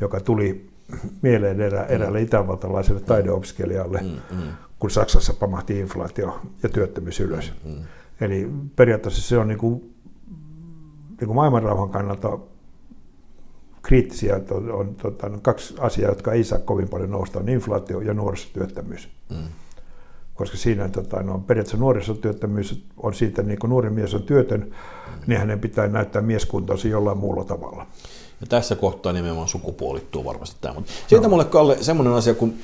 joka 0.00 0.20
tuli 0.20 0.73
mieleen 1.22 1.60
erä, 1.60 1.82
mm. 1.82 1.94
eräälle 1.94 2.20
itävaltalaiselle 2.20 3.00
taideopiskelijalle, 3.00 4.00
mm, 4.00 4.36
mm. 4.36 4.52
kun 4.78 4.90
Saksassa 4.90 5.34
pamahti 5.34 5.78
inflaatio 5.80 6.40
ja 6.62 6.68
työttömyys 6.68 7.20
ylös. 7.20 7.52
Mm, 7.64 7.70
mm. 7.70 7.84
Eli 8.20 8.50
periaatteessa 8.76 9.22
se 9.22 9.38
on 9.38 9.48
niin 9.48 9.58
kuin, 9.58 9.94
niin 11.08 11.26
kuin 11.26 11.34
maailmanrauhan 11.34 11.90
kannalta 11.90 12.38
kriittisiä 13.82 14.40
on, 14.50 14.72
on 14.72 14.94
tota, 14.94 15.26
on 15.26 15.40
kaksi 15.40 15.74
asiaa, 15.78 16.10
jotka 16.10 16.32
ei 16.32 16.44
saa 16.44 16.58
kovin 16.58 16.88
paljon 16.88 17.10
nousta, 17.10 17.38
on 17.38 17.48
inflaatio 17.48 18.00
ja 18.00 18.14
nuorisotyöttömyys. 18.14 19.08
Mm. 19.30 19.48
Koska 20.34 20.56
siinä 20.56 20.88
tota, 20.88 21.22
no, 21.22 21.38
periaatteessa 21.38 21.76
nuorisotyöttömyys 21.76 22.84
on 22.96 23.14
siitä, 23.14 23.42
niin 23.42 23.58
kun 23.58 23.70
nuori 23.70 23.90
mies 23.90 24.14
on 24.14 24.22
työtön, 24.22 24.74
niin 25.26 25.40
hänen 25.40 25.60
pitää 25.60 25.86
näyttää 25.88 26.22
mieskuntoisi 26.22 26.88
jollain 26.88 27.18
muulla 27.18 27.44
tavalla. 27.44 27.86
Ja 28.40 28.46
tässä 28.46 28.76
kohtaa 28.76 29.12
nimenomaan 29.12 29.48
sukupuolittuu 29.48 30.24
varmasti 30.24 30.56
tämä. 30.60 30.74
Mutta 30.74 30.92
siitä 31.06 31.22
no. 31.22 31.28
mulle 31.28 31.44
Kalle 31.44 31.76
semmoinen 31.80 32.14
asia, 32.14 32.34
kun 32.34 32.54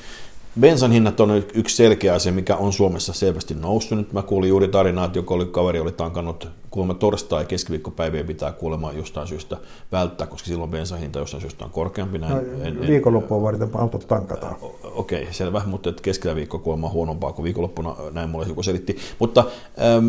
bensan 0.61 0.93
hinnat 0.93 1.21
on 1.21 1.45
yksi 1.55 1.77
selkeä 1.77 2.15
asia, 2.15 2.33
mikä 2.33 2.57
on 2.57 2.73
Suomessa 2.73 3.13
selvästi 3.13 3.55
noussut. 3.55 3.99
Nyt 3.99 4.13
mä 4.13 4.23
kuulin 4.23 4.49
juuri 4.49 4.69
tarinaa, 4.69 5.05
että 5.05 5.19
joku 5.19 5.35
oli, 5.35 5.47
kaveri 5.47 5.81
oli 5.81 5.93
tankannut 5.93 6.49
kuulemma 6.71 6.95
torstai- 6.95 7.43
ja 7.43 7.47
keskiviikkopäivien 7.47 8.27
pitää 8.27 8.53
kuulemma 8.53 8.93
jostain 8.93 9.29
syystä 9.29 9.57
välttää, 9.93 10.27
koska 10.27 10.49
silloin 10.49 10.71
bensan 10.71 10.99
hinta 10.99 11.19
jostain 11.19 11.41
syystä 11.41 11.65
on 11.65 11.71
korkeampi. 11.71 12.19
Näin, 12.19 12.33
no, 12.33 12.65
en, 12.65 12.81
viikonloppua 12.81 13.43
varten 13.43 13.69
autot 13.75 14.09
tankataan. 14.09 14.57
Okei, 14.95 15.23
okay, 15.23 15.33
selvä, 15.33 15.63
mutta 15.67 15.93
keskellä 16.03 16.37
viikkoa 16.37 16.61
kuulemma 16.61 16.87
on 16.87 16.93
huonompaa 16.93 17.33
kuin 17.33 17.45
viikonloppuna, 17.45 17.97
näin 18.13 18.31
mulle 18.31 18.47
joku 18.47 18.63
selitti. 18.63 18.97
Mutta 19.19 19.45
ähm, 19.81 20.09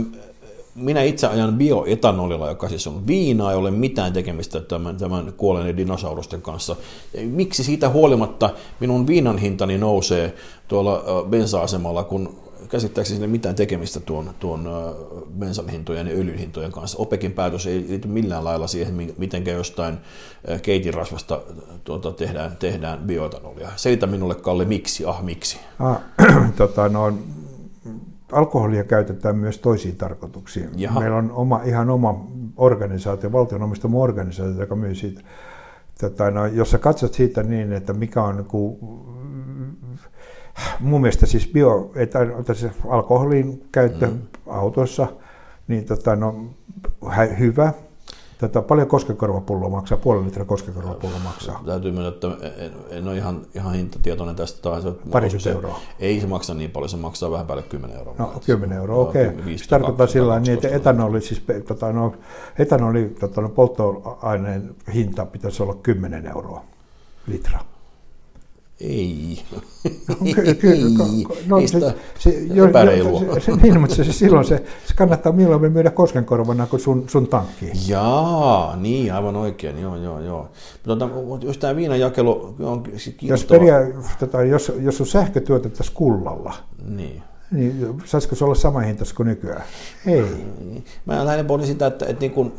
minä 0.76 1.02
itse 1.02 1.28
ajan 1.28 1.58
bioetanolilla, 1.58 2.50
joka 2.50 2.70
siis 2.70 2.88
on 2.88 3.08
viinaa, 3.08 3.52
ei 3.52 3.58
ole 3.58 3.72
mitään 3.72 4.14
tekemistä 4.14 4.62
tämän, 4.62 4.98
tämän 4.98 5.34
kuolleiden 5.38 5.78
dinosaurusten 5.78 6.42
kanssa. 6.42 6.76
Miksi 7.26 7.64
siitä 7.64 7.90
huolimatta 7.90 8.50
minun 8.80 9.08
viinan 9.08 9.38
hintani 9.38 9.78
nousee 9.78 10.36
tuolla 10.68 11.04
bensa-asemalla, 11.30 12.04
kun 12.04 12.42
käsittääkseni 12.70 13.16
sinne 13.16 13.28
mitään 13.28 13.56
tekemistä 13.56 14.00
tuon, 14.00 14.34
tuon 14.40 14.70
bensan 15.40 15.70
hintojen 15.70 16.08
ja 16.08 16.14
öljyn 16.14 16.38
hintojen 16.38 16.72
kanssa. 16.72 16.98
OPEKin 16.98 17.32
päätös 17.32 17.68
ei 17.68 17.86
liity 17.90 18.08
millään 18.08 18.44
lailla 18.44 18.68
siihen, 18.68 19.14
miten 19.18 19.46
jostain 19.46 19.98
keitinrasvasta 20.62 21.42
tuota, 21.84 22.12
tehdään, 22.12 22.58
tehdään 22.58 23.00
bioetanolia. 23.00 23.70
Selitä 23.76 24.08
minulle, 24.08 24.36
Kalle, 24.36 24.66
miksi? 24.66 25.06
Ah, 25.06 25.24
miksi? 25.24 25.60
Ah, 25.80 25.98
tota, 26.58 26.90
no, 26.90 27.14
alkoholia 28.32 28.84
käytetään 28.84 29.36
myös 29.36 29.60
toisiin 29.60 29.96
tarkoituksiin. 29.96 30.70
Jaha. 30.76 31.00
Meillä 31.00 31.18
on 31.18 31.32
oma, 31.32 31.62
ihan 31.64 31.90
oma 31.90 32.28
organisaatio, 32.58 33.32
valtion 33.32 33.64
omistama 33.64 33.98
organisaatio, 33.98 34.62
joka 34.62 34.76
myy 34.76 34.96
siitä. 34.96 35.22
Tota, 36.02 36.32
no, 36.32 36.46
jos 36.46 36.72
sä 36.72 36.78
katsot 36.78 37.14
siitä 37.14 37.44
niin, 37.44 37.74
että 37.74 37.94
mikä 37.94 38.24
on 38.24 38.36
niin 38.36 38.78
mun 40.80 41.02
mielestä 41.02 41.26
siis 41.26 41.52
bio, 41.54 41.92
että, 41.96 42.20
että 42.40 42.54
se 42.54 42.72
alkoholin 42.88 43.64
käyttö 43.72 44.08
mm. 44.08 44.20
autoissa, 44.48 45.08
niin 45.68 45.86
tota, 45.86 46.16
no, 46.16 46.46
hyvä, 47.40 47.74
Tätä 48.42 48.62
paljon 48.62 48.88
koskekorvapulloa 48.88 49.70
maksaa, 49.70 49.98
puolen 49.98 50.26
litran 50.26 50.48
koskekorvapullo 50.48 51.20
maksaa. 51.24 51.64
Täytyy 51.66 51.92
myöntää, 51.92 52.32
että 52.34 52.48
en, 52.64 52.72
en 52.90 53.08
ole 53.08 53.18
ihan, 53.18 53.42
ihan 53.56 53.74
hintatietoinen 53.74 54.36
tästä. 54.36 54.62
Tai 54.62 54.82
se, 54.82 54.92
Parikymmentä 55.12 55.50
euroa. 55.50 55.80
Ei 56.00 56.22
se 56.22 56.28
maksa 56.28 56.54
niin 56.54 56.72
paljon, 56.72 56.90
se 56.90 56.98
maksaa 56.98 57.32
vähän 57.32 57.48
päälle 57.48 57.64
10 57.64 57.98
euroa. 57.98 58.16
No 58.18 58.34
10 58.46 58.78
euroa, 58.78 59.10
okei. 59.10 59.28
Okay. 59.28 59.58
Se 59.58 59.70
tarkoittaa 59.70 60.08
sillä 60.08 60.40
niin, 60.40 60.54
että 60.54 60.68
etanoli, 60.68 61.22
siis, 61.22 61.44
tota, 61.68 61.94
no, 61.94 62.14
etanoli 62.60 63.16
tota, 63.20 63.42
no, 63.42 63.50
polttoaineen 63.50 64.76
hinta 64.94 65.26
pitäisi 65.26 65.64
olla 65.64 65.74
10 65.74 66.28
euroa 66.28 66.64
litra. 67.28 67.60
Ei. 68.82 69.44
No, 71.48 71.68
se, 71.68 71.80
se, 72.20 72.40
jo, 72.54 72.66
se, 73.34 73.40
se, 73.40 73.52
niin, 73.52 73.80
mutta 73.80 73.96
se, 73.96 74.04
se, 74.04 74.14
silloin 74.14 74.46
se, 74.46 74.64
se 74.86 74.94
kannattaa 74.96 75.32
mieluummin 75.32 75.72
myydä 75.72 75.92
koskenkorvana 75.92 76.68
kuin 76.68 76.80
sun, 76.80 77.04
sun 77.08 77.28
tankkiin. 77.28 77.74
Jaa, 77.88 78.76
niin, 78.76 79.14
aivan 79.14 79.36
oikein, 79.36 79.80
joo, 79.80 79.96
joo, 79.96 80.20
joo. 80.20 80.50
Mutta 81.26 81.46
jos 81.46 81.58
tämä 81.58 81.76
viinajakelu 81.76 82.56
on 82.60 82.84
jos, 83.22 83.46
peria, 83.46 83.76
tota, 84.20 84.44
jos, 84.44 84.72
jos 84.80 84.98
sun 84.98 85.08
sähkö 85.08 85.42
tuotettaisiin 85.42 85.96
kullalla, 85.96 86.54
niin. 86.86 87.24
niin 87.52 88.02
saisiko 88.06 88.36
se 88.36 88.46
olla 88.46 88.56
sama 88.56 88.80
hintaista 88.80 89.16
kuin 89.16 89.28
nykyään? 89.28 89.64
Ei. 90.06 90.24
Mä 91.06 91.26
lähden 91.26 91.46
pohdin 91.46 91.68
sitä, 91.68 91.88
että, 91.88 92.06
että 92.06 92.22
niin 92.22 92.32
kun, 92.32 92.54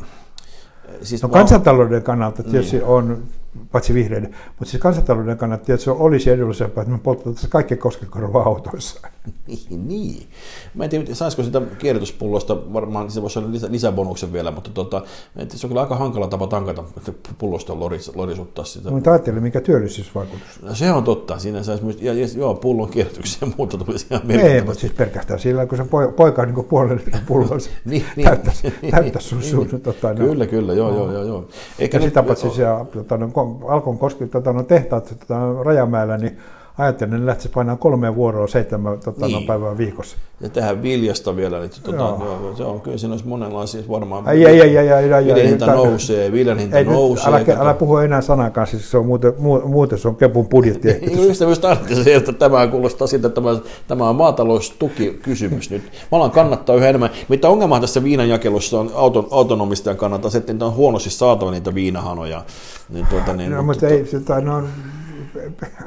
siis 1.01 1.23
no, 1.23 1.29
kansantalouden 1.29 2.03
kannalta 2.03 2.43
tietysti 2.43 2.77
niin. 2.77 2.85
on 2.85 3.23
paitsi 3.71 3.93
vihreiden, 3.93 4.35
mutta 4.59 4.71
siis 4.71 4.81
kansantalouden 4.81 5.37
kannalta, 5.37 5.73
että 5.73 5.83
se 5.83 5.91
olisi 5.91 6.29
edullisempaa, 6.29 6.81
että 6.81 6.91
me 6.91 6.99
poltettaisiin 6.99 7.49
kaikki 7.49 7.75
koskekorva 7.75 8.43
autoissa. 8.43 9.07
Niin, 9.47 9.87
niin. 9.87 10.27
Mä 10.75 10.83
en 10.83 10.89
tiedä, 10.89 11.15
saisiko 11.15 11.43
sitä 11.43 11.61
kierrätyspullosta, 11.77 12.73
varmaan 12.73 13.11
se 13.11 13.21
voisi 13.21 13.39
olla 13.39 13.51
lisä, 13.51 13.67
lisäbonuksen 13.71 14.33
vielä, 14.33 14.51
mutta 14.51 14.69
tota, 14.69 15.01
se 15.49 15.67
on 15.67 15.69
kyllä 15.69 15.81
aika 15.81 15.95
hankala 15.95 16.27
tapa 16.27 16.47
tankata, 16.47 16.83
että 16.97 17.29
pullosta 17.37 17.79
loris, 17.79 18.15
lorisuttaa 18.15 18.65
sitä. 18.65 18.89
No, 18.91 19.01
ajattelin, 19.11 19.43
mikä 19.43 19.61
työllisyysvaikutus. 19.61 20.61
No, 20.61 20.75
se 20.75 20.91
on 20.91 21.03
totta, 21.03 21.39
siinä 21.39 21.63
saisi 21.63 21.83
myös, 21.83 22.01
ja, 22.01 22.13
ja 22.13 22.27
joo, 22.37 22.55
pullon 22.55 22.89
kierrätykseen 22.89 23.53
muuta 23.57 23.77
tulisi 23.77 24.05
ihan 24.11 24.31
Ei, 24.31 24.61
mutta 24.61 24.79
siis 24.79 24.93
pelkästään 24.93 25.39
sillä, 25.39 25.65
kun 25.65 25.77
se 25.77 25.85
poika 26.15 26.41
on 26.41 26.53
niin 26.53 26.65
puolen 26.65 27.01
pullon, 27.27 27.59
niin, 27.85 28.05
niin, 28.15 28.27
täyttäisi, 28.27 28.73
niin, 28.81 28.91
täyttäisi 28.91 29.27
sun, 29.27 29.43
sun, 29.43 29.67
niin, 29.67 29.81
tota, 29.81 30.13
Kyllä, 30.15 30.45
no, 30.45 30.49
kyllä, 30.49 30.73
joo, 30.73 30.91
no. 30.91 30.97
joo, 30.97 31.11
joo. 31.11 31.23
joo. 31.23 31.47
Eikä 31.79 31.97
ja 31.97 32.03
sitä 32.03 32.23
paitsi 32.23 32.49
se, 32.49 32.63
tota, 32.93 33.17
no, 33.17 33.29
Alkon 33.67 33.97
koski 33.97 34.27
tota, 34.27 34.53
no, 34.53 34.63
tehtaat 34.63 35.15
tota, 35.19 35.63
Rajamäellä, 35.63 36.17
niin 36.17 36.37
ajattelin, 36.77 37.13
että 37.13 37.25
lähtisi 37.25 37.49
painaa 37.49 37.75
kolme 37.75 38.15
vuoroa 38.15 38.47
seitsemän 38.47 38.99
tota, 38.99 39.27
niin. 39.27 39.47
päivää 39.47 39.77
viikossa. 39.77 40.17
Ja 40.41 40.49
tehdään 40.49 40.81
viljasta 40.81 41.35
vielä, 41.35 41.59
niin 41.59 41.71
tota, 41.83 41.97
joo. 41.97 42.53
se 42.57 42.63
on 42.63 42.81
kyllä 42.81 42.97
siinä 42.97 43.13
olisi 43.13 43.27
monenlaisia 43.27 43.81
varmaan. 43.89 44.29
Ei, 44.29 44.45
ei, 44.45 44.61
ei, 44.61 44.77
ei, 44.77 44.89
ei, 44.89 45.13
ei, 45.13 45.25
viljan 45.25 45.47
hinta 45.47 45.65
nousee, 45.65 46.31
viljan 46.31 46.59
hinta 46.59 46.77
ei, 46.77 46.85
nousee. 46.85 47.27
Älä, 47.27 47.37
älä, 47.37 47.59
älä 47.59 47.73
puhu 47.73 47.97
enää 47.97 48.21
sanakaan, 48.21 48.67
siis 48.67 48.91
se 48.91 48.97
on 48.97 49.05
muuten, 49.05 49.33
muuten 49.65 49.99
se 49.99 50.07
on 50.07 50.15
Kepun 50.15 50.47
budjetti. 50.47 50.87
Ystävyys 51.29 51.59
tarvitsee 51.59 52.03
se, 52.03 52.15
että 52.15 52.33
tämä 52.33 52.67
kuulostaa 52.67 53.07
siltä, 53.07 53.27
että 53.27 53.41
tämä, 53.41 53.59
tämä 53.87 54.09
on 54.09 54.15
maataloustukikysymys 54.15 55.69
nyt. 55.69 55.83
Mä 55.83 56.17
alan 56.17 56.31
kannattaa 56.31 56.75
yhä 56.75 56.89
enemmän. 56.89 57.09
Mitä 57.29 57.49
ongelmaa 57.49 57.79
tässä 57.79 58.03
viinanjakelussa 58.03 58.79
on 58.79 58.91
auton, 58.95 59.27
autonomistajan 59.31 59.97
kannalta, 59.97 60.29
se, 60.29 60.37
että 60.37 60.65
on 60.65 60.75
huonosti 60.75 61.09
saatava 61.09 61.51
niitä 61.51 61.75
viinahanoja. 61.75 62.43
Niin, 62.89 63.05
tuota, 63.05 63.33
niin, 63.33 63.51
no, 63.51 63.63
mutta, 63.63 63.87
ei, 63.87 64.05
sitä, 64.05 64.41
no, 64.41 64.63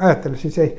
ajattelusi 0.01 0.51
seis 0.51 0.73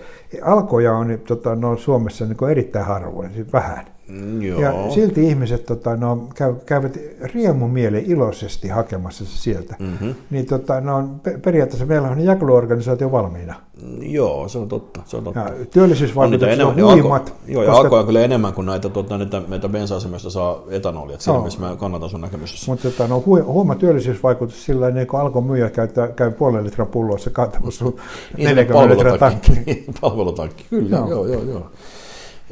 alkoja 0.43 0.93
on 0.93 1.19
tota, 1.27 1.55
no, 1.55 1.77
Suomessa 1.77 2.25
niin 2.25 2.50
erittäin 2.51 2.86
harvoin, 2.86 3.34
siis 3.34 3.53
vähän. 3.53 3.86
Mm, 4.07 4.41
joo. 4.41 4.62
Ja 4.62 4.74
silti 4.89 5.27
ihmiset 5.27 5.65
tota, 5.65 5.96
no, 5.96 6.27
käy, 6.36 6.55
käyvät 6.65 7.00
riemumielen 7.34 8.05
iloisesti 8.05 8.67
hakemassa 8.67 9.25
se 9.25 9.38
sieltä. 9.38 9.75
Mm-hmm. 9.79 10.15
Niin 10.29 10.46
tota, 10.46 10.81
no, 10.81 11.10
periaatteessa 11.41 11.86
meillä 11.86 12.07
on 12.07 12.22
jakeluorganisaatio 12.22 13.12
valmiina. 13.12 13.55
Mm, 13.81 14.03
joo, 14.03 14.48
se 14.48 14.57
on 14.57 14.67
totta. 14.67 15.01
Se 15.05 15.17
on 15.17 15.24
totta. 15.24 15.39
Ja 15.39 15.65
työllisyysvaikutukset 15.72 16.60
on, 16.60 16.84
on 16.84 16.93
huimat. 16.93 17.34
Joo, 17.48 17.63
ja 17.63 17.69
koska... 17.69 17.81
alkoja 17.81 18.03
kyllä 18.03 18.22
enemmän 18.22 18.53
kuin 18.53 18.65
näitä, 18.65 18.89
tota, 18.89 19.17
näitä 19.17 19.41
meitä 19.48 19.69
bensa-asemista 19.69 20.29
saa 20.29 20.63
etanolia. 20.69 21.19
Siinä 21.19 21.39
no. 21.39 21.48
mä 21.60 21.75
kannatan 21.75 22.10
sun 22.10 22.22
näkemystä. 22.22 22.72
Mutta 22.72 22.91
tota, 22.91 23.07
no, 23.07 23.24
huima 23.25 23.75
työllisyysvaikutus 23.75 24.65
sillä 24.65 24.91
niin 24.91 25.07
kun 25.07 25.19
alkoi 25.19 25.41
myyjä 25.41 25.69
käyttää, 25.69 26.07
käy 26.07 26.31
puolen 26.31 26.63
litran 26.63 26.88
pullossa 26.88 27.29
kantamassa 27.29 27.79
sun 27.79 27.96
40 28.38 28.96
litran 28.96 29.19
tankki. 29.19 29.51
Palvelutankki, 30.17 30.65
kyllä, 30.69 30.97
joo, 30.97 31.09
joo, 31.09 31.25
joo. 31.25 31.43
joo. 31.43 31.71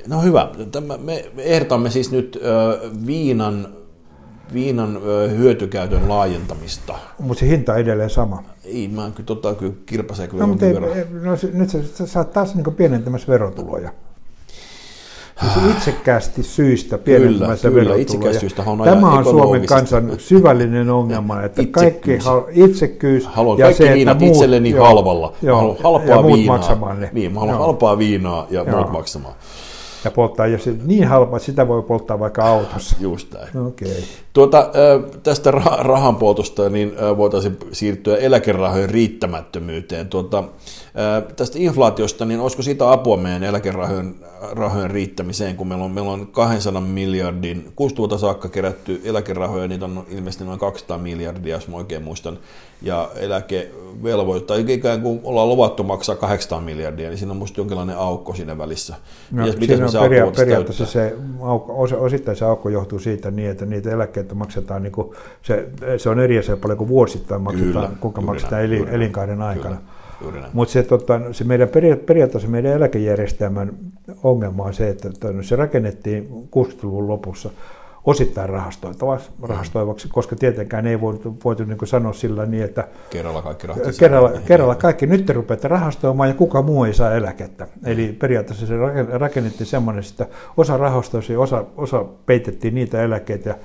No 0.08 0.22
hyvä. 0.22 0.52
Tämä, 0.72 0.98
me 0.98 1.32
ehdotamme 1.38 1.90
siis 1.90 2.12
nyt 2.12 2.40
ö, 2.44 2.80
viinan, 3.06 3.68
viinan 4.54 5.02
ö, 5.06 5.30
hyötykäytön 5.30 6.10
laajentamista. 6.10 6.96
Mutta 7.20 7.40
se 7.40 7.48
hinta 7.48 7.74
on 7.74 7.80
edelleen 7.80 8.10
sama. 8.10 8.44
Ei, 8.64 8.88
mä 8.88 9.12
kyllä, 9.16 9.28
tota, 9.28 9.54
kyllä 9.54 9.74
kirpasee 9.86 10.28
kyllä 10.28 10.42
no, 10.42 10.48
mutta 10.48 10.66
ei, 10.66 10.74
no, 10.74 11.32
nyt 11.54 11.70
sä, 11.70 11.84
sä 11.84 12.08
saat 12.08 12.34
taas 12.34 12.56
niin 12.56 12.76
pienentämässä 12.76 13.28
verotuloja. 13.28 13.94
Siis 15.42 15.66
itsekkäästi 15.78 16.44
syistä 16.44 16.98
pienentämässä 16.98 17.70
kyllä, 17.70 17.94
verotuloja. 17.96 18.86
Tämä 18.86 19.12
on 19.12 19.24
Suomen 19.26 19.66
kansan 19.66 20.12
syvällinen 20.18 20.90
ongelma, 20.90 21.42
että 21.44 21.62
kaikki 21.72 21.90
Itsekkyys. 22.14 22.26
hal- 22.26 22.44
itsekkyys 22.52 23.26
Haluan 23.28 23.58
ja 23.58 23.66
kaikki 23.66 23.84
se, 23.84 23.94
viinat 23.94 24.20
muut, 24.20 24.32
itselleni 24.36 24.70
joo, 24.70 24.86
halvalla. 24.86 25.34
joo, 25.42 25.62
Mä 25.74 25.80
haluan 25.84 26.08
ja 26.08 26.14
halpaa 26.16 26.22
muut 26.30 26.38
viinaa. 26.40 26.58
maksamaan 26.58 27.00
ne. 27.00 27.10
Niin, 27.14 27.34
mä 27.34 27.40
haluan 27.40 27.56
Joo. 27.56 27.66
halpaa 27.66 27.98
viinaa 27.98 28.48
ja 28.50 28.64
Joo. 28.68 28.78
muut 28.78 28.92
maksamaan. 28.92 29.34
Ja 30.06 30.12
polttaa, 30.12 30.48
jos 30.48 30.70
niin 30.86 31.08
halpa, 31.08 31.40
sitä 31.40 31.68
voi 31.68 31.82
polttaa 31.82 32.20
vaikka 32.20 32.44
autossa. 32.44 32.96
Just 33.00 33.34
näin. 33.34 33.68
Okei. 33.68 33.92
Okay. 33.92 34.02
Tuota, 34.34 34.72
tästä 35.24 35.52
ra- 35.52 35.80
rahanpoltosta 35.80 36.70
niin 36.70 36.94
voitaisiin 37.18 37.58
siirtyä 37.72 38.18
eläkerahojen 38.18 38.90
riittämättömyyteen. 38.90 40.08
Tuota, 40.08 40.44
tästä 41.36 41.58
inflaatiosta, 41.60 42.26
niin 42.26 42.40
olisiko 42.40 42.64
siitä 42.64 42.92
apua 42.92 43.18
meidän 43.18 43.44
eläkerahojen 43.44 44.16
rahojen 44.52 44.92
riittämiseen, 44.92 45.56
kun 45.56 45.68
meillä 45.68 45.86
on, 45.86 45.92
meillä 45.92 46.12
on 46.12 46.28
200 46.28 46.82
miljardin, 46.82 47.72
60 47.76 48.18
saakka 48.18 48.50
kerätty 48.50 49.02
eläkerahoja, 49.04 49.68
niitä 49.68 49.86
on 49.86 50.06
ilmeisesti 50.10 50.44
noin 50.44 50.60
200 50.60 50.98
miljardia, 50.98 51.56
jos 51.56 51.68
mä 51.68 51.78
oikein 51.78 52.04
muistan, 52.04 52.40
ja 52.82 53.10
eläkevelvoite, 53.16 54.46
tai 54.46 54.66
ikään 54.68 55.02
kuin 55.02 55.20
ollaan 55.24 55.50
luvattu 55.50 55.84
maksaa 55.84 56.16
800 56.16 56.62
miljardia, 56.62 57.10
niin 57.10 57.18
siinä 57.18 57.32
on 57.32 57.38
musta 57.38 57.60
jonkinlainen 57.60 57.98
aukko 57.98 58.34
siinä 58.34 58.58
välissä. 58.58 58.96
No, 59.32 59.48
Ja 59.48 59.54
miten 59.54 59.78
siinä 59.78 59.86
on 59.86 59.92
se 60.04 60.10
peria- 60.10 60.32
periaatteessa 60.38 60.86
se 60.86 61.16
aukko, 61.42 61.86
os- 61.86 61.98
osittain 62.00 62.38
se 62.38 62.46
aukko 62.46 62.70
johtuu 62.70 63.00
siitä 63.00 63.32
niin, 63.32 63.50
että 63.50 63.66
niitä 63.66 63.92
eläkkeitä 63.92 64.36
maksetaan, 64.36 64.84
niin 64.84 64.92
kuin, 64.92 65.12
se, 65.42 65.70
se 65.98 66.10
on 66.10 66.20
eri 66.20 66.40
asia 66.40 66.58
paljon 66.58 66.78
kuin 66.78 66.88
vuosittain 66.88 67.42
maksetaan, 67.42 67.74
Kyllä, 67.74 67.90
kuinka 68.00 68.22
maksetaan 68.22 68.62
näin, 68.70 68.74
eli, 68.74 68.88
elinkaaren 68.92 69.42
aikana. 69.42 69.78
Mutta 70.54 70.72
se, 70.72 70.84
tota, 70.84 71.20
se 71.32 71.44
meidän 71.44 71.70
peria- 71.70 71.98
periaatteessa 72.06 72.50
meidän 72.50 72.72
eläkejärjestelmän 72.72 73.72
ongelma 74.24 74.64
on 74.64 74.74
se, 74.74 74.90
että 74.90 75.08
että 75.10 75.28
se 75.42 75.56
rakennettiin 75.56 76.28
60-luvun 76.56 77.08
lopussa 77.08 77.50
osittain 78.06 78.50
rahastoitavaksi, 78.50 79.30
rahastoivaksi, 79.42 80.08
koska 80.08 80.36
tietenkään 80.36 80.88
ei 80.88 81.02
voitu, 81.02 81.38
voitu 81.44 81.64
niin 81.64 81.78
kuin 81.78 81.90
sanoa 81.90 82.14
sillä 82.14 82.46
niin, 82.46 82.64
että 82.64 82.88
Kerralla 83.10 83.42
kaikki 83.42 83.68
kerralla, 84.00 84.32
kerralla 84.46 84.76
kaikki, 84.76 85.08
nyt 85.08 85.26
te 85.26 85.34
rupeatte 85.34 85.68
rahastoimaan 85.68 86.30
ja 86.30 86.36
kuka 86.36 86.62
muu 86.62 86.84
ei 86.84 86.94
saa 86.94 87.16
eläkettä. 87.16 87.68
Eli 87.86 88.16
periaatteessa 88.20 88.68
se 88.68 88.74
raken- 88.78 89.20
rakennettiin 89.20 89.68
semmoinen, 89.68 90.04
että 90.10 90.28
osa 90.58 90.78
rahastoisi 90.78 91.34
ja 91.34 91.40
osa, 91.40 91.66
osa 91.78 92.06
peitettiin 92.26 92.76
niitä 92.76 93.02
eläkkeitä 93.02 93.56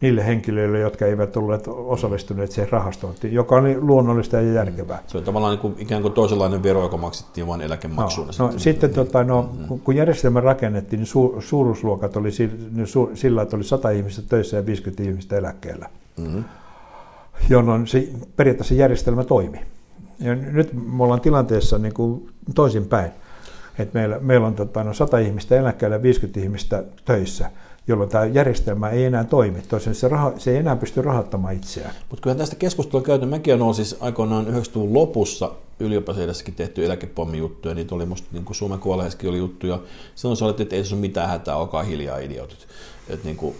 niille 0.00 0.26
henkilöille, 0.26 0.78
jotka 0.78 1.06
eivät 1.06 1.36
olleet 1.36 1.64
osallistuneet 1.68 2.50
siihen 2.52 2.72
rahastointiin, 2.72 3.34
joka 3.34 3.56
oli 3.56 3.80
luonnollista 3.80 4.36
ja 4.36 4.52
järkevää. 4.52 5.02
Se 5.06 5.18
on 5.18 5.24
tavallaan 5.24 5.50
niin 5.52 5.60
kuin, 5.60 5.74
ikään 5.78 6.02
kuin 6.02 6.14
toisenlainen 6.14 6.62
vero, 6.62 6.82
joka 6.82 6.96
maksettiin 6.96 7.46
vain 7.46 7.60
eläkemaksuuna. 7.60 8.32
No, 8.38 8.46
no, 8.46 8.58
sitten 8.58 8.90
tota, 8.90 9.24
no, 9.24 9.50
kun- 9.68 9.80
kun 9.80 9.96
järjestelmä 9.96 10.40
rakennettiin, 10.40 10.98
niin 11.00 11.06
su, 11.06 11.36
suuruusluokat 11.40 12.16
oli 12.16 12.28
niin 12.72 12.86
sillä, 13.14 13.42
että 13.42 13.56
oli 13.56 13.64
100 13.64 13.90
ihmistä 13.90 14.22
töissä 14.28 14.56
ja 14.56 14.66
50 14.66 15.02
ihmistä 15.02 15.36
eläkkeellä, 15.36 15.88
Mm-hmm. 16.16 16.44
jolloin 17.48 17.86
se, 17.86 18.08
periaatteessa 18.36 18.74
järjestelmä 18.74 19.24
toimi. 19.24 19.60
Ja 20.20 20.34
nyt 20.34 20.70
me 20.96 21.02
ollaan 21.04 21.20
tilanteessa 21.20 21.78
niin 21.78 21.94
kuin 21.94 22.28
toisinpäin, 22.54 23.10
että 23.78 23.98
meillä, 23.98 24.18
meillä 24.20 24.46
on 24.46 24.54
tota, 24.54 24.84
no, 24.84 24.92
100 24.94 25.18
ihmistä 25.18 25.56
eläkkeellä 25.56 25.96
ja 25.96 26.02
50 26.02 26.40
ihmistä 26.40 26.84
töissä, 27.04 27.50
jolloin 27.88 28.10
tämä 28.10 28.24
järjestelmä 28.24 28.88
ei 28.88 29.04
enää 29.04 29.24
toimi. 29.24 29.62
Toisin 29.68 29.94
se, 29.94 30.08
raha, 30.08 30.32
se 30.38 30.50
ei 30.50 30.56
enää 30.56 30.76
pysty 30.76 31.02
rahoittamaan 31.02 31.54
itseään. 31.54 31.94
Mutta 32.10 32.22
kyllä 32.22 32.36
tästä 32.36 32.56
keskustelua 32.56 33.04
käyty. 33.04 33.26
Mäkin 33.26 33.62
olen 33.62 33.74
siis 33.74 33.96
aikoinaan 34.00 34.46
90-luvun 34.46 34.94
lopussa 34.94 35.52
yliopistoidessakin 35.80 36.54
tehty 36.54 36.84
eläkepommijuttuja. 36.84 37.74
Niitä 37.74 37.94
oli 37.94 38.06
musta, 38.06 38.28
niin 38.32 38.44
kuin 38.44 38.56
Suomen 38.56 38.78
kuolleissakin 38.78 39.30
oli 39.30 39.38
juttuja. 39.38 39.80
Silloin 40.14 40.36
se 40.36 40.44
oli, 40.44 40.54
että 40.58 40.76
ei 40.76 40.84
se 40.84 40.94
ole 40.94 41.00
mitään 41.00 41.28
hätää, 41.28 41.56
olkaa 41.56 41.82
hiljaa 41.82 42.18
idiotit. 42.18 42.66
Et 43.08 43.24
niin 43.24 43.36
kuin, 43.36 43.54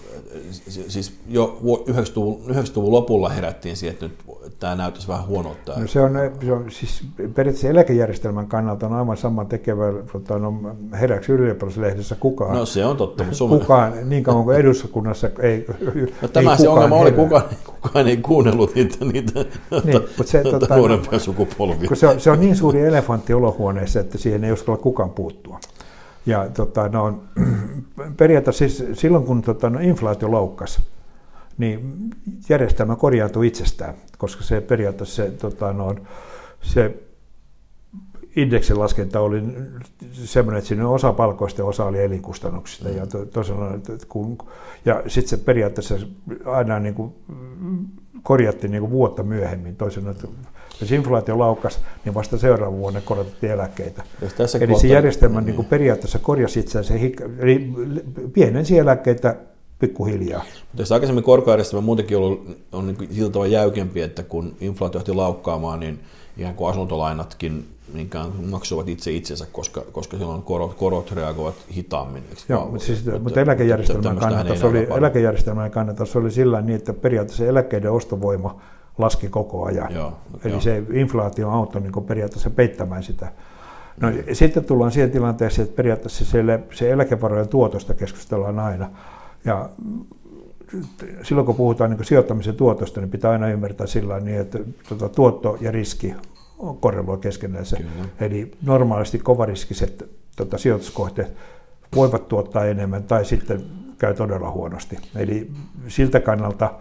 siis 0.88 1.18
jo 1.28 1.58
90-luvun, 1.90 2.40
90-luvun 2.50 2.92
lopulla 2.92 3.28
herättiin 3.28 3.76
siihen, 3.76 3.92
että 3.92 4.06
nyt 4.06 4.14
tämä 4.58 4.74
näyttäisi 4.74 5.08
vähän 5.08 5.26
huonolta. 5.26 5.80
No 5.80 5.86
se 5.86 6.00
on, 6.00 6.12
se 6.44 6.52
on 6.52 6.70
siis 6.70 7.02
periaatteessa 7.16 7.68
eläkejärjestelmän 7.68 8.46
kannalta 8.46 8.86
on 8.86 8.92
aivan 8.92 9.16
sama 9.16 9.44
tekevä, 9.44 9.84
tota, 10.12 10.38
no, 10.38 10.76
herääksi 10.92 11.32
ylioppilaslehdessä 11.32 12.14
kukaan. 12.14 12.56
No 12.56 12.66
se 12.66 12.84
on 12.84 12.96
totta, 12.96 13.24
mutta 13.24 13.38
Suomen... 13.38 13.58
kukaan, 13.58 14.08
niin 14.08 14.22
kauan 14.22 14.44
kuin 14.44 14.56
eduskunnassa 14.56 15.30
ei 15.42 15.66
No, 16.22 16.28
tämä 16.28 16.52
ei 16.52 16.58
se 16.58 16.68
ongelma 16.68 16.96
oli, 16.96 17.10
herää. 17.10 17.24
kukaan, 17.24 17.44
kukaan 17.66 18.08
ei 18.08 18.16
kuunnellut 18.16 18.74
niitä, 18.74 19.04
niitä 19.04 19.44
Niin, 19.84 20.02
mutta 20.18 20.32
se, 20.32 20.42
tota, 20.42 20.58
tota, 20.58 20.76
nuorempia 20.76 21.18
sukupolvia. 21.18 21.88
Kun 21.88 21.96
se, 21.96 22.05
on, 22.06 22.20
se 22.20 22.30
on 22.30 22.40
niin 22.40 22.56
suuri 22.56 22.80
elefantti 22.80 23.34
olohuoneessa, 23.34 24.00
että 24.00 24.18
siihen 24.18 24.44
ei 24.44 24.52
uskalla 24.52 24.78
kukaan 24.78 25.10
puuttua. 25.10 25.60
Ja 26.26 26.48
tota, 26.54 26.88
no, 26.88 27.22
periaatteessa 28.16 28.68
siis 28.68 29.00
silloin, 29.00 29.24
kun 29.24 29.42
tota, 29.42 29.70
no, 29.70 29.80
inflaatio 29.80 30.30
loukkasi, 30.30 30.82
niin 31.58 32.10
järjestelmä 32.48 32.96
korjaantui 32.96 33.46
itsestään, 33.46 33.94
koska 34.18 34.44
se 34.44 34.60
periaatteessa 34.60 35.22
se, 35.22 35.30
tota, 35.30 35.72
no, 35.72 35.94
se 36.62 36.94
indeksin 38.36 38.78
laskenta 38.78 39.20
oli 39.20 39.42
semmoinen, 40.12 40.58
että 40.58 40.68
siinä 40.68 40.88
osa 40.88 41.12
palkoista 41.12 41.60
ja 41.60 41.64
osa 41.64 41.84
oli 41.84 42.02
elinkustannuksista. 42.02 42.88
Ja, 42.88 43.06
to, 43.06 43.26
tosiaan, 43.26 43.82
kun, 44.08 44.38
ja 44.84 45.02
sitten 45.06 45.38
se 45.38 45.44
periaatteessa 45.44 45.94
aina 46.44 46.80
niin 46.80 46.94
kuin 46.94 47.14
korjattiin 48.22 48.70
niin 48.70 48.80
kuin 48.80 48.90
vuotta 48.92 49.22
myöhemmin. 49.22 49.76
Toisin 49.76 50.08
että 50.08 50.28
jos 50.80 50.92
inflaatio 50.92 51.38
laukas, 51.38 51.80
niin 52.04 52.14
vasta 52.14 52.38
seuraavan 52.38 52.78
vuonna 52.78 53.00
korotettiin 53.00 53.52
eläkkeitä. 53.52 54.02
Jos 54.22 54.32
tässä 54.34 54.58
Eli 54.58 54.66
se 54.66 54.72
kohtaa- 54.72 54.90
järjestelmä 54.90 55.40
niin. 55.40 55.46
niin 55.46 55.56
kuin 55.56 55.66
periaatteessa 55.66 56.18
korjasi 56.18 56.60
itseänsä, 56.60 56.94
eli 57.38 57.72
pienensi 58.32 58.78
eläkkeitä 58.78 59.36
pikkuhiljaa. 59.78 60.42
Mutta 60.62 60.82
jos 60.82 60.92
aikaisemmin 60.92 61.24
korkojärjestelmä 61.24 61.84
muutenkin 61.84 62.16
ollut, 62.16 62.58
on 62.72 62.86
niin 62.86 63.08
sillä 63.14 63.30
tavalla 63.30 63.52
jäykempi, 63.52 64.00
että 64.02 64.22
kun 64.22 64.56
inflaatio 64.60 64.98
johti 64.98 65.12
laukkaamaan, 65.12 65.80
niin 65.80 66.00
ihan 66.36 66.54
kuin 66.54 66.70
asuntolainatkin 66.70 67.68
niinkään 67.94 68.26
maksuvat 68.50 68.88
itse 68.88 69.12
itsensä, 69.12 69.46
koska, 69.52 69.82
koska 69.92 70.16
silloin 70.16 70.42
korot, 70.42 70.74
korot 70.74 71.12
reagoivat 71.12 71.54
hitaammin. 71.76 72.22
Joo, 72.48 72.60
vaan? 72.60 72.70
mutta, 72.70 72.86
siis, 72.86 72.98
Että- 72.98 73.18
mutta 73.18 73.40
eläkejärjestelmän 73.40 74.16
kannalta, 74.16 74.54
se 74.56 74.66
oli, 74.66 74.86
eläkejärjestelmän 74.98 75.70
kannalta 75.70 76.04
se 76.06 76.18
oli 76.18 76.30
sillä 76.30 76.62
niin, 76.62 76.76
että 76.76 76.92
periaatteessa 76.92 77.44
eläkkeiden 77.46 77.92
ostovoima 77.92 78.60
laski 78.98 79.28
koko 79.28 79.64
ajan. 79.64 79.94
Joo, 79.94 80.12
Eli 80.44 80.52
joo. 80.52 80.60
se 80.60 80.82
inflaatio 80.92 81.50
auttoi 81.50 81.82
niin 81.82 82.04
periaatteessa 82.06 82.50
peittämään 82.50 83.02
sitä. 83.02 83.32
No, 84.00 84.08
sitten 84.32 84.64
tullaan 84.64 84.92
siihen 84.92 85.10
tilanteeseen, 85.10 85.64
että 85.64 85.76
periaatteessa 85.76 86.24
se, 86.24 86.42
se 86.72 86.90
eläkevarojen 86.90 87.48
tuotosta 87.48 87.94
keskustellaan 87.94 88.58
aina. 88.58 88.90
Ja 89.44 89.68
silloin 91.22 91.46
kun 91.46 91.54
puhutaan 91.54 91.90
niin 91.90 92.04
sijoittamisen 92.04 92.54
tuotosta, 92.54 93.00
niin 93.00 93.10
pitää 93.10 93.30
aina 93.30 93.48
ymmärtää 93.48 93.86
sillä 93.86 94.20
niin, 94.20 94.40
että 94.40 94.58
tuota, 94.88 95.08
tuotto 95.08 95.58
ja 95.60 95.70
riski 95.70 96.14
on 96.58 96.76
korreloi 96.76 97.18
keskenään. 97.18 97.64
Eli 98.20 98.52
normaalisti 98.62 99.18
kovariskiset 99.18 100.10
tota, 100.36 100.58
sijoituskohteet 100.58 101.36
voivat 101.94 102.28
tuottaa 102.28 102.64
enemmän 102.64 103.02
tai 103.02 103.24
sitten 103.24 103.64
käy 103.98 104.14
todella 104.14 104.50
huonosti. 104.50 104.96
Eli 105.16 105.50
siltä 105.88 106.20
kannalta 106.20 106.74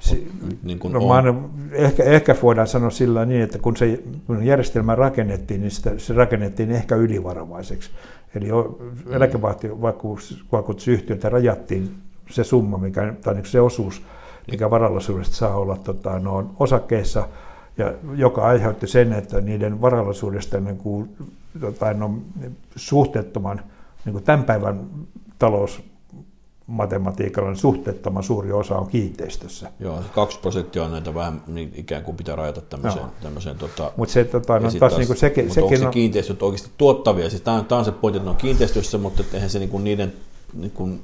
si- 0.00 0.30
Niin 0.62 0.78
kuin 0.78 0.92
no, 0.92 1.08
on. 1.08 1.50
ehkä, 1.72 2.02
ehkä 2.04 2.36
voidaan 2.42 2.66
sanoa 2.66 2.90
sillä 2.90 3.24
niin, 3.26 3.42
että 3.42 3.58
kun 3.58 3.76
se 3.76 4.02
kun 4.26 4.44
järjestelmä 4.44 4.94
rakennettiin, 4.94 5.60
niin 5.60 5.70
sitä, 5.70 5.92
se 5.98 6.14
rakennettiin 6.14 6.70
ehkä 6.70 6.96
ylivarovaiseksi. 6.96 7.90
Eli 8.34 8.52
o- 8.52 8.78
eläkevakuutusyhtiöltä 9.10 11.28
rajattiin 11.28 11.94
se 12.30 12.44
summa, 12.44 12.78
mikä, 12.78 13.14
tai 13.22 13.34
niin 13.34 13.46
se 13.46 13.60
osuus, 13.60 14.02
mikä 14.50 14.70
varallisuudesta 14.70 15.36
saa 15.36 15.56
olla 15.56 15.76
tota, 15.76 16.18
no, 16.18 16.50
osakkeissa, 16.60 17.28
ja 17.78 17.92
joka 18.14 18.46
aiheutti 18.46 18.86
sen, 18.86 19.12
että 19.12 19.40
niiden 19.40 19.80
varallisuudesta 19.80 20.60
niin 20.60 20.76
kuin, 20.76 21.08
tota, 21.60 21.94
no, 21.94 22.14
suhteettoman, 22.76 23.60
niin 24.04 24.12
kuin 24.12 24.24
tämän 24.24 24.44
päivän 24.44 24.80
talousmatematiikalla 26.70 27.50
niin 27.50 27.56
suhteettoman 27.56 28.22
suuri 28.22 28.52
osa 28.52 28.76
on 28.76 28.86
kiinteistössä. 28.86 29.70
Joo, 29.80 30.00
2 30.14 30.38
prosenttia 30.38 30.84
on 30.84 30.92
näitä 30.92 31.14
vähän 31.14 31.42
niin 31.46 31.72
ikään 31.76 32.02
kuin 32.02 32.16
pitää 32.16 32.36
rajata 32.36 32.60
tämmöiseen. 32.60 33.04
Joo. 33.04 33.12
tämmöiseen 33.22 33.58
tota, 33.58 33.92
Mutta 33.96 34.12
se 34.12 34.24
tota, 34.24 34.58
no, 34.58 34.70
taas, 34.78 34.96
niin 34.96 35.06
kuin 35.06 35.16
sekin, 35.16 35.46
mutta 35.46 35.60
onko 35.60 35.68
sekin 35.68 35.80
se 35.80 35.86
on, 35.86 35.92
kiinteistöt 35.92 36.42
oikeasti 36.42 36.70
tuottavia? 36.78 37.30
Siis 37.30 37.42
tämä 37.42 37.56
on, 37.56 37.64
tämä 37.64 37.78
on 37.78 37.84
se 37.84 37.92
pointti, 37.92 38.16
että 38.16 38.26
ne 38.26 38.30
on 38.30 38.36
kiinteistöissä, 38.36 38.98
mutta 38.98 39.24
eihän 39.34 39.50
se 39.50 39.58
niin 39.58 39.70
kuin 39.70 39.84
niiden, 39.84 40.12
niin 40.54 40.70
kuin, 40.70 41.00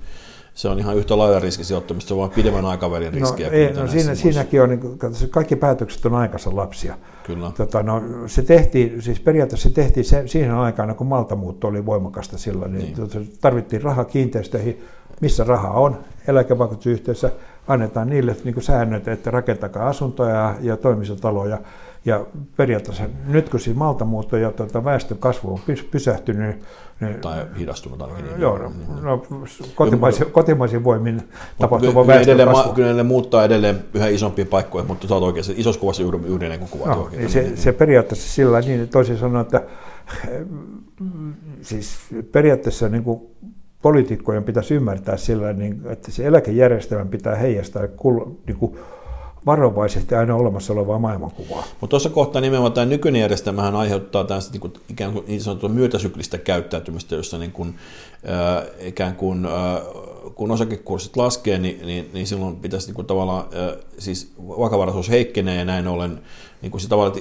se 0.54 0.68
on 0.68 0.78
ihan 0.78 0.96
yhtä 0.96 1.18
lailla 1.18 1.40
riskisijoittamista, 1.40 2.08
se 2.08 2.14
on 2.14 2.20
vain 2.20 2.30
pidemmän 2.30 2.64
aikavälin 2.64 3.12
no, 3.12 3.20
riskiä. 3.20 3.48
ei, 3.48 3.68
kuin 3.68 3.80
no, 3.80 3.88
siinä, 3.88 4.14
siinäkin 4.14 4.62
on, 4.62 4.68
niin 4.68 4.98
se 5.12 5.26
kaikki 5.26 5.56
päätökset 5.56 6.06
on 6.06 6.14
aikansa 6.14 6.56
lapsia. 6.56 6.98
Kyllä. 7.24 7.52
Tota, 7.56 7.82
no, 7.82 8.02
se 8.26 8.42
tehtiin, 8.42 9.02
siis 9.02 9.20
periaatteessa 9.20 9.68
se 9.68 9.74
tehtiin 9.74 10.04
se, 10.04 10.22
siihen 10.26 10.54
aikaan, 10.54 10.96
kun 10.96 11.06
maltamuutto 11.06 11.68
oli 11.68 11.86
voimakasta 11.86 12.38
silloin, 12.38 12.72
niin, 12.72 12.84
Niin. 12.84 12.96
Tota, 12.96 13.18
tarvittiin 13.40 13.82
rahaa 13.82 14.04
kiinteistöihin, 14.04 14.84
missä 15.20 15.44
raha 15.44 15.70
on, 15.70 15.98
eläkevakuutusyhteisössä, 16.28 17.30
annetaan 17.68 18.08
niille 18.08 18.36
niin 18.44 18.54
kuin 18.54 18.64
säännöt, 18.64 19.08
että 19.08 19.30
rakentakaa 19.30 19.88
asuntoja 19.88 20.54
ja 20.60 20.76
toimistotaloja, 20.76 21.58
Ja 22.06 22.26
periaatteessa 22.56 23.02
nyt 23.26 23.48
kun 23.48 23.60
siis 23.60 23.76
maltamuutto 23.76 24.36
ja 24.36 24.52
tuota 24.52 24.84
väestön 24.84 25.18
kasvu 25.18 25.52
on 25.52 25.60
pysähtynyt, 25.90 26.56
niin, 27.00 27.14
tai 27.20 27.46
hidastunut 27.58 28.02
ainakin. 28.02 28.24
Niin, 28.24 28.40
joo, 28.40 28.58
no, 28.58 28.72
no, 29.02 29.22
kotimaisin, 29.74 30.26
kotimaisin 30.32 30.84
voimin 30.84 31.22
tapahtuva 31.58 32.00
no, 32.00 32.06
väestön 32.06 32.34
edelleen, 32.34 32.56
kasvu. 32.56 32.72
Kyllä 32.72 32.92
ne 32.92 33.02
muuttaa 33.02 33.44
edelleen 33.44 33.84
yhä 33.94 34.06
isompia 34.06 34.46
paikkoja, 34.46 34.84
mutta 34.84 35.14
oot 35.14 35.22
oikein, 35.22 35.44
isossa 35.56 35.80
kuvassa 35.80 36.02
juuri 36.02 36.18
yhden 36.26 36.50
niin 36.50 36.68
kuvat. 36.70 36.86
No, 36.86 37.02
oikein. 37.02 37.30
Se, 37.30 37.56
se 37.56 37.72
periaatteessa 37.72 38.32
sillä 38.32 38.60
niin, 38.60 38.88
toisin 38.88 39.18
sanoen, 39.18 39.42
että 39.42 39.62
siis 41.62 41.96
periaatteessa 42.32 42.88
niin 42.88 43.04
kuin 43.04 43.20
poliitikkojen 43.86 44.44
pitäisi 44.44 44.74
ymmärtää 44.74 45.16
sillä, 45.16 45.52
niin, 45.52 45.80
että 45.84 46.10
se 46.10 46.26
eläkejärjestelmä 46.26 47.04
pitää 47.04 47.34
heijastaa 47.34 47.82
niin 48.46 48.56
kuin 48.58 48.76
varovaisesti 49.46 50.14
aina 50.14 50.34
olemassa 50.34 50.72
olevaa 50.72 50.98
maailmankuvaa. 50.98 51.64
Mutta 51.80 51.90
tuossa 51.90 52.10
kohtaa 52.10 52.40
nimenomaan 52.40 52.72
tämä 52.72 52.84
nykyinen 52.84 53.20
järjestelmähän 53.20 53.76
aiheuttaa 53.76 54.24
tästä 54.24 54.52
niin 54.52 54.60
kuin, 54.60 54.72
ikään 54.90 55.12
kuin 55.12 55.24
niin 55.26 55.40
sanottua 55.40 55.68
myötäsyklistä 55.68 56.38
käyttäytymistä, 56.38 57.14
jossa 57.14 57.38
niin 57.38 57.52
kuin, 57.52 57.74
äh, 58.28 58.66
ikään 58.80 59.14
kuin 59.14 59.46
äh, 59.46 59.52
kun 60.34 60.50
osakekurssit 60.50 61.16
laskee, 61.16 61.58
niin, 61.58 61.86
niin, 61.86 62.10
niin 62.12 62.26
silloin 62.26 62.56
pitäisi 62.56 62.86
niin 62.86 62.94
kuin 62.94 63.06
tavallaan, 63.06 63.44
siis 63.98 64.32
vakavaraisuus 64.38 65.10
heikkenee 65.10 65.58
ja 65.58 65.64
näin 65.64 65.88
ollen 65.88 66.20
niin 66.62 66.70
kuin 66.70 66.80
se 66.80 66.88
tavallaan, 66.88 67.18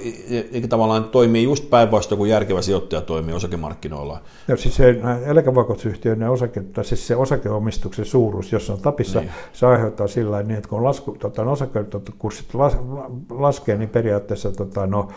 että, 0.52 0.68
tavallaan 0.68 1.04
toimii 1.04 1.42
just 1.42 1.70
päinvastoin 1.70 2.18
kuin 2.18 2.30
järkevä 2.30 2.62
sijoittaja 2.62 3.00
toimii 3.00 3.34
osakemarkkinoilla. 3.34 4.20
Ja 4.48 4.56
siis 4.56 4.76
se 4.76 5.00
eläkevakuutusyhtiöiden 5.26 6.30
osake, 6.30 6.60
tai 6.60 6.84
siis 6.84 7.06
se 7.06 7.16
osakeomistuksen 7.16 8.04
suuruus, 8.04 8.52
jos 8.52 8.70
on 8.70 8.80
tapissa, 8.80 9.20
niin. 9.20 9.30
se 9.52 9.66
aiheuttaa 9.66 10.06
sillä 10.06 10.42
niin, 10.42 10.56
että 10.56 10.68
kun 10.68 10.84
lasku, 10.84 11.16
tota, 11.18 11.42
osakekurssit 11.42 12.54
las, 12.54 12.76
laskee, 13.30 13.78
niin 13.78 13.88
periaatteessa 13.88 14.52
tota, 14.52 14.86
no, 14.86 15.08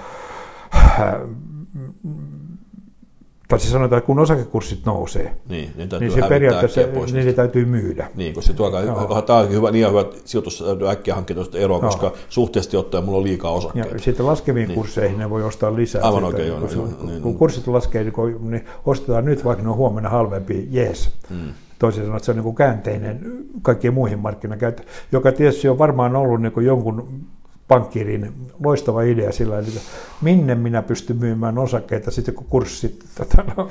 tai 3.49 3.59
siis 3.59 3.71
sanotaan, 3.71 3.97
että 3.97 4.05
kun 4.05 4.19
osakekurssit 4.19 4.85
nousee, 4.85 5.35
niin, 5.49 5.71
niin, 5.75 5.89
niin 5.99 6.11
se 6.11 6.21
periaatteessa 6.29 6.81
pois 6.93 7.13
niin 7.13 7.25
se 7.25 7.33
täytyy 7.33 7.65
myydä. 7.65 8.07
Niin, 8.15 8.33
koska 8.33 8.47
se 8.47 8.53
tuo 8.53 8.69
no. 8.69 9.21
tämä 9.21 9.39
on 9.39 9.49
hyvä, 9.49 9.71
niin 9.71 9.89
hyvä 9.89 10.05
sijoitus, 10.25 10.63
täytyy 10.65 10.89
äkkiä 10.89 11.15
hankkia 11.15 11.35
tuosta 11.35 11.57
eroa, 11.57 11.81
no. 11.81 11.87
koska 11.87 12.11
suhteellisesti 12.29 12.77
ottaen 12.77 13.03
mulla 13.03 13.17
on 13.17 13.23
liikaa 13.23 13.51
osakkeita. 13.51 13.89
Ja 13.89 13.99
sitten 13.99 14.25
laskeviin 14.25 14.67
niin. 14.67 14.75
kursseihin 14.75 15.19
ne 15.19 15.29
voi 15.29 15.43
ostaa 15.43 15.75
lisää. 15.75 16.01
Aivan 16.01 16.23
oikein, 16.23 16.47
joo. 16.47 16.59
Kun, 16.59 16.69
joo, 16.71 16.87
kun, 16.87 17.07
niin, 17.07 17.21
kun 17.21 17.37
kurssit 17.37 17.67
laskee, 17.67 18.03
niin, 18.03 18.13
kun, 18.13 18.51
niin 18.51 18.65
ostetaan 18.85 19.25
nyt, 19.25 19.45
vaikka 19.45 19.63
ne 19.63 19.69
on 19.69 19.75
huomenna 19.75 20.09
halvempi, 20.09 20.67
jees. 20.71 21.11
Hmm. 21.29 21.53
Toisin 21.79 22.03
sanoen, 22.03 22.17
että 22.17 22.25
se 22.25 22.31
on 22.31 22.45
niin 22.45 22.55
käänteinen 22.55 23.19
kaikkiin 23.61 23.93
muihin 23.93 24.19
markkinakäyttöön, 24.19 24.87
joka 25.11 25.31
tietysti 25.31 25.69
on 25.69 25.77
varmaan 25.77 26.15
ollut 26.15 26.41
niin 26.41 26.65
jonkun 26.65 27.21
pankkirin 27.69 28.33
loistava 28.63 29.01
idea 29.01 29.31
sillä 29.31 29.59
että 29.59 29.79
minne 30.21 30.55
minä 30.55 30.81
pystyn 30.81 31.17
myymään 31.17 31.57
osakkeita 31.57 32.11
sitten 32.11 32.33
kun 32.33 32.45
kurssit 32.49 33.05
tota, 33.17 33.43
no, 33.57 33.69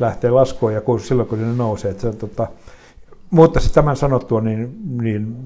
lähtee 0.00 0.30
laskuun 0.30 0.74
ja 0.74 0.80
kun, 0.80 1.00
silloin 1.00 1.28
kun 1.28 1.40
ne 1.40 1.56
nousee. 1.56 1.90
Että 1.90 2.12
tota, 2.12 2.46
mutta 3.30 3.60
tämän 3.74 3.96
sanottua, 3.96 4.40
niin, 4.40 4.76
niin 5.02 5.36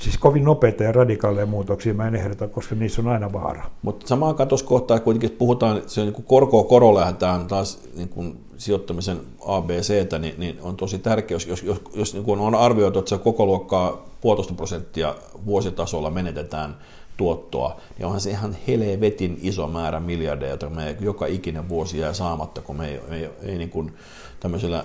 siis 0.00 0.18
kovin 0.18 0.44
nopeita 0.44 0.82
ja 0.82 0.92
radikaaleja 0.92 1.46
muutoksia 1.46 1.94
mä 1.94 2.08
en 2.08 2.14
ehdota, 2.14 2.48
koska 2.48 2.74
niissä 2.74 3.02
on 3.02 3.08
aina 3.08 3.32
vaara. 3.32 3.70
Mutta 3.82 4.08
samaan 4.08 4.34
katoskohtaan 4.34 5.00
kuitenkin 5.00 5.30
puhutaan, 5.30 5.82
se 5.86 6.00
on 6.00 6.06
niin 6.06 6.24
korkoa 6.24 6.64
korolla 6.64 7.12
tämä 7.12 7.44
taas 7.48 7.80
niin 7.96 8.08
kuin 8.08 8.40
sijoittamisen 8.56 9.20
ABCtä, 9.46 10.18
niin, 10.18 10.34
niin 10.38 10.58
on 10.62 10.76
tosi 10.76 10.98
tärkeä, 10.98 11.34
jos, 11.34 11.46
jos, 11.46 11.62
jos, 11.62 11.80
jos 11.94 12.14
niin 12.14 12.24
kuin 12.24 12.40
on 12.40 12.54
arvioitu, 12.54 12.98
että 12.98 13.08
se 13.08 13.18
koko 13.18 13.46
luokkaa 13.46 14.08
puolitoista 14.20 14.54
prosenttia 14.54 15.14
vuositasolla 15.46 16.10
menetetään 16.10 16.76
tuottoa, 17.16 17.80
niin 17.98 18.06
onhan 18.06 18.20
se 18.20 18.30
ihan 18.30 18.56
helvetin 18.68 19.38
iso 19.42 19.66
määrä 19.66 20.00
miljardeja, 20.00 20.50
joita 20.50 20.70
me 20.70 20.96
joka 21.00 21.26
ikinen 21.26 21.68
vuosi 21.68 21.98
jää 21.98 22.12
saamatta, 22.12 22.60
kun 22.60 22.76
me 22.76 22.88
ei, 22.88 23.00
ei, 23.10 23.30
ei 23.42 23.58
niin 23.58 23.70
kuin 23.70 23.92
tämmöisellä 24.40 24.84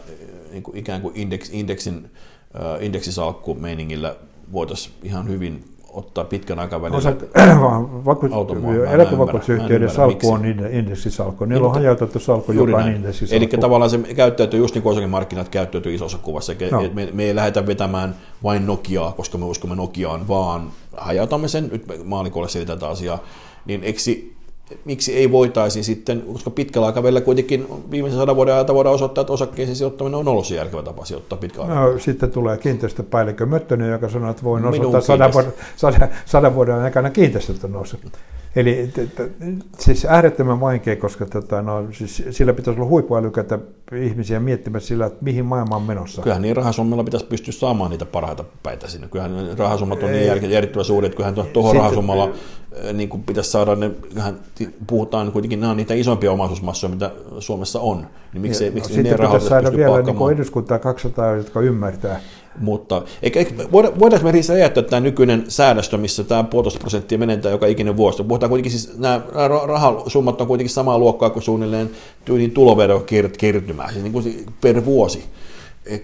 niin 0.52 0.64
kuin 0.64 0.78
ikään 0.78 1.02
kuin 1.02 1.16
indeks, 1.16 1.50
indeksin, 1.54 2.12
indeksisalkku-meiningillä 2.80 4.16
voitaisiin 4.54 4.96
ihan 5.04 5.28
hyvin 5.28 5.64
ottaa 5.94 6.24
pitkän 6.24 6.60
aikavälin 6.60 6.98
Osa, 6.98 7.10
vaku, 8.06 8.30
eläkevakuutusyhtiöiden 8.94 9.90
salkku 9.90 10.32
on 10.32 10.46
indeksisalkku. 10.46 11.46
Niillä 11.46 11.68
on 11.68 11.74
hajautettu 11.74 12.20
salkku, 12.20 12.52
joka 12.52 12.78
on 12.78 12.88
indeksisalkku. 12.88 13.36
Eli 13.36 13.62
tavallaan 13.62 13.90
se 13.90 13.98
käyttäytyy 13.98 14.60
just 14.60 14.76
niin 14.76 14.84
kuin 14.84 14.92
osakemarkkinat 14.92 15.50
käyttäytyy 15.50 15.94
isossa 15.94 16.18
kuvassa. 16.18 16.54
No. 16.72 16.84
Me, 16.94 17.10
me 17.14 17.24
ei 17.24 17.36
lähdetä 17.36 17.68
vetämään 17.68 18.16
vain 18.44 18.66
Nokiaa, 18.66 19.12
koska 19.12 19.38
me 19.38 19.46
uskomme 19.46 19.76
Nokiaan, 19.76 20.28
vaan 20.28 20.72
hajautamme 20.98 21.48
sen, 21.48 21.70
nyt 21.72 21.86
maalikolle 22.04 22.50
selitetään 22.50 22.92
asiaa, 22.92 23.24
niin 23.66 23.84
eksi 23.84 24.36
miksi 24.86 25.16
ei 25.16 25.32
voitaisi 25.32 25.84
sitten, 25.84 26.22
koska 26.22 26.50
pitkällä 26.50 26.88
aikavälillä 26.88 27.22
kuitenkin 27.22 27.68
viimeisen 27.92 28.20
sadan 28.20 28.36
vuoden 28.36 28.54
ajalta 28.54 28.74
voidaan 28.74 28.96
osoittaa, 28.96 29.22
että 29.22 29.34
osakkeisiin 29.34 29.76
sijoittaminen 29.76 30.20
on 30.20 30.28
ollut 30.28 30.46
se 30.46 30.56
järkevä 30.56 30.84
tapa 30.84 31.06
sijoittaa 31.06 31.38
pitkällä 31.38 31.76
no, 31.76 32.00
sitten 32.00 32.32
tulee 32.32 32.58
kiinteistöpäällikkö 32.58 33.46
Möttönen, 33.46 33.92
joka 33.92 34.10
sanoo, 34.10 34.32
että 34.32 34.44
voin 34.44 34.66
osoittaa 34.66 35.02
sadan 35.02 35.34
vuoden, 35.34 35.54
sadan, 35.76 36.10
sadan 36.26 36.56
vuoden 36.56 36.76
aikana 36.76 37.10
kiinteistöt 37.10 37.64
on 37.64 37.72
noussut. 37.72 38.00
Eli 38.56 38.90
t- 38.94 39.16
t- 39.16 39.32
siis 39.80 40.06
äärettömän 40.06 40.60
vaikea, 40.60 40.96
koska 40.96 41.26
tota, 41.26 41.62
no, 41.62 41.88
siis 41.92 42.24
sillä 42.30 42.54
pitäisi 42.54 42.80
olla 42.80 42.90
huippuälykätä 42.90 43.60
ihmisiä 43.96 44.40
miettimään 44.40 44.82
sillä, 44.82 45.06
että 45.06 45.24
mihin 45.24 45.46
maailma 45.46 45.76
on 45.76 45.82
menossa. 45.82 46.22
Kyllähän 46.22 46.42
niin 46.42 46.56
rahasummilla 46.56 47.04
pitäisi 47.04 47.26
pystyä 47.26 47.52
saamaan 47.52 47.92
niitä 47.92 48.06
parhaita 48.06 48.44
päitä 48.64 48.88
sinne. 48.88 49.08
Kyllähän 49.08 49.58
rahasummat 49.58 50.04
on 50.04 50.12
niin 50.12 50.52
järjettömän 50.52 50.86
suuret, 50.86 51.06
että 51.12 51.18
kyllähän 51.18 51.54
tuohon 51.54 51.76
rahasummalla 51.76 52.30
niin 52.94 53.10
kuin 53.10 53.24
pitäisi 53.24 53.52
saada 53.52 53.76
ne, 53.76 53.90
kyllähän 53.90 54.40
puhutaan 54.88 55.32
kuitenkin, 55.32 55.60
nämä 55.60 55.72
on 55.72 55.78
niitä 55.78 55.94
isompia 55.94 56.32
omaisuusmassoja, 56.32 56.94
mitä 56.94 57.12
Suomessa 57.40 57.80
on. 57.80 58.08
Niin 58.34 58.42
miksi, 58.42 58.66
ja, 58.66 58.72
miksi 58.72 59.04
no, 59.04 59.10
ne 59.10 59.16
pitäisi 59.16 59.48
saada 59.48 59.74
vielä 59.74 60.02
niin 60.02 60.32
eduskuntaa 60.32 60.80
200, 60.80 61.36
jotka 61.36 61.62
ymmärtää, 61.62 62.20
mutta 62.60 63.02
eikä, 63.22 63.40
eikä, 63.40 63.52
voidaanko 63.72 64.28
me 64.28 64.32
siis 64.32 64.50
ajatella 64.50 64.90
tämä 64.90 65.00
nykyinen 65.00 65.46
säädöstö, 65.48 65.98
missä 65.98 66.24
tämä 66.24 66.44
puolitoista 66.44 66.80
prosenttia 66.80 67.18
menentää 67.18 67.52
joka 67.52 67.66
ikinen 67.66 67.98
vuosi? 67.98 68.24
Puhutaan 68.24 68.50
kuitenkin 68.50 68.72
siis, 68.72 68.98
nämä 68.98 69.22
rahasummat 69.66 70.42
on 70.42 70.48
kuitenkin 70.48 70.74
samaa 70.74 71.00
luokkaa 71.00 71.30
kuin 71.30 71.44
suunnilleen 71.44 71.90
tyyliin 72.26 72.52
tuloverokertymää, 72.52 73.92
siis 73.92 74.04
niin 74.04 74.14
kuin 74.14 74.46
per 74.62 74.86
vuosi 74.86 75.24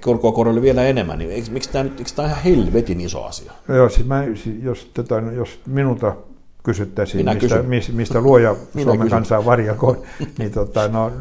korkoa 0.02 0.32
korolle 0.32 0.62
vielä 0.62 0.84
enemmän, 0.84 1.20
niin 1.20 1.32
eikö, 1.32 1.52
miksi 1.52 1.70
tämä, 1.72 1.84
nyt, 1.84 2.00
eikö 2.00 2.12
tämä 2.16 2.26
on 2.26 2.32
ihan 2.32 2.44
helvetin 2.44 3.02
iso 3.02 3.24
asia? 3.24 3.52
Joo, 3.68 3.90
siis 3.90 4.08
mä, 4.08 4.24
jos, 4.62 4.92
tota, 4.94 5.16
jos 5.20 5.60
minulta 5.68 6.16
kysyttäisiin, 6.64 7.26
mistä, 7.42 7.64
mistä, 7.64 7.94
mistä 7.94 8.22
luoja 8.22 8.56
Minä 8.74 8.84
Suomen 8.84 9.00
kysyn. 9.00 9.10
kansaa 9.10 9.46
varjakoon, 9.46 9.98
niin 10.40 10.52
tota, 10.52 10.88
no, 10.88 11.12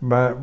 mä 0.00 0.36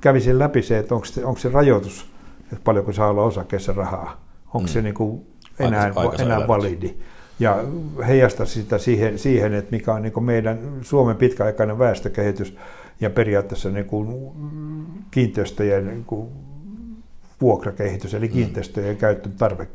kävisin 0.00 0.38
läpi 0.38 0.62
se, 0.62 0.78
että 0.78 0.94
onko 0.94 1.06
se, 1.06 1.24
onko 1.24 1.40
se 1.40 1.48
rajoitus 1.48 2.09
että 2.52 2.64
paljonko 2.64 2.92
saa 2.92 3.08
olla 3.08 3.22
osakkeessa 3.22 3.72
rahaa. 3.72 4.24
Onko 4.46 4.60
mm. 4.60 4.66
se 4.66 4.82
niin 4.82 4.94
kuin 4.94 5.26
enää, 5.58 5.92
aika, 5.94 6.22
enää 6.22 6.48
validi. 6.48 6.94
Ja 7.40 7.64
heijasta 8.06 8.46
sitä 8.46 8.78
siihen, 8.78 9.18
siihen 9.18 9.54
että 9.54 9.70
mikä 9.70 9.94
on 9.94 10.02
niin 10.02 10.12
kuin 10.12 10.24
meidän 10.24 10.58
Suomen 10.82 11.16
pitkäaikainen 11.16 11.78
väestökehitys 11.78 12.56
ja 13.00 13.10
periaatteessa 13.10 13.70
niin 13.70 13.86
kuin 13.86 14.32
kiinteistöjen 15.10 15.86
niin 15.86 16.04
kuin 16.04 16.28
vuokrakehitys, 17.40 18.14
eli 18.14 18.26
mm. 18.26 18.32
kiinteistöjen 18.32 18.94
mm. 18.94 18.98
käyttön 18.98 19.32
tarve, 19.32 19.68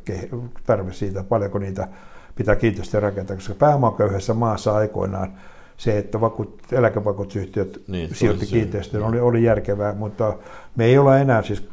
tarve 0.65 0.93
siitä, 0.93 1.23
paljonko 1.23 1.59
niitä 1.59 1.87
pitää 2.35 2.55
kiinteistöjä 2.55 3.01
rakentaa, 3.01 3.35
koska 3.35 3.53
pääomaköyhässä 3.53 4.33
maassa 4.33 4.75
aikoinaan 4.75 5.33
se, 5.77 5.97
että 5.97 6.21
vakuut, 6.21 6.61
eläkevakuutusyhtiöt 6.71 7.81
niin, 7.87 8.15
sijoitti 8.15 8.45
kiinteistöön, 8.45 9.03
oli, 9.03 9.19
oli 9.19 9.43
järkevää, 9.43 9.93
mutta 9.93 10.37
me 10.75 10.85
ei 10.85 10.97
olla 10.97 11.17
enää 11.17 11.41
siis... 11.41 11.67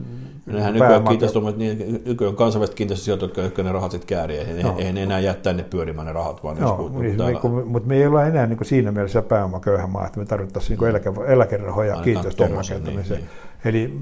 Nehän 0.46 0.72
nykyään, 0.72 1.04
kiinteistö, 1.04 1.40
niin, 1.56 2.02
nykyään 2.06 2.36
kansainväliset 2.36 2.74
kiinteistösijoitukset, 2.74 3.44
jotka 3.44 3.62
ne 3.62 3.72
rahat 3.72 3.90
sitten 3.90 4.08
käärii, 4.08 4.38
eihän 4.38 4.62
no. 4.62 4.74
ei 4.78 4.92
ne 4.92 5.02
enää 5.02 5.20
jää 5.20 5.34
tänne 5.34 5.62
pyörimään 5.62 6.06
ne 6.06 6.12
rahat, 6.12 6.44
vaan 6.44 6.56
no, 6.60 6.90
niin, 6.98 7.16
täällä... 7.16 7.40
niin, 7.42 7.68
mutta 7.68 7.88
me 7.88 7.96
ei 7.96 8.06
olla 8.06 8.24
enää 8.24 8.46
niin 8.46 8.56
kuin 8.56 8.68
siinä 8.68 8.92
mielessä 8.92 9.22
pääomaköyhä 9.22 9.86
maa, 9.86 10.06
että 10.06 10.18
me 10.20 10.26
tarvittaisiin 10.26 10.78
niin 10.78 10.90
eläke, 10.90 11.12
eläkerahoja 11.26 11.96
kiinteistöjen 11.96 12.52
rakentamiseen. 12.52 13.20
Niin, 13.20 13.28
niin. 13.64 13.74
Eli, 13.74 14.00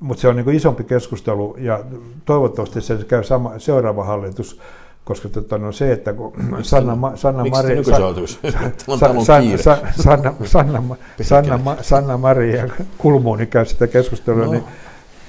mutta 0.00 0.20
se 0.20 0.28
on 0.28 0.36
niin 0.36 0.50
isompi 0.50 0.84
keskustelu 0.84 1.56
ja 1.58 1.84
toivottavasti 2.24 2.80
se 2.80 2.98
käy 3.08 3.24
sama, 3.24 3.58
seuraava 3.58 4.04
hallitus 4.04 4.60
koska 5.06 5.28
tota, 5.28 5.58
no 5.58 5.72
se, 5.72 5.92
että 5.92 6.12
kun 6.12 6.32
Sanna, 6.62 7.12
Sanna, 7.14 7.44
Mari, 7.44 7.84
Sanna, 7.84 9.24
Sanna, 9.24 10.34
Sanna, 10.44 10.96
Sanna, 11.22 11.76
Sanna 11.80 12.18
Mari 12.18 12.56
ja 12.56 12.68
Kulmuuni 12.98 13.46
käy 13.46 13.64
sitä 13.64 13.86
keskustelua, 13.86 14.44
no, 14.44 14.52
niin, 14.52 14.64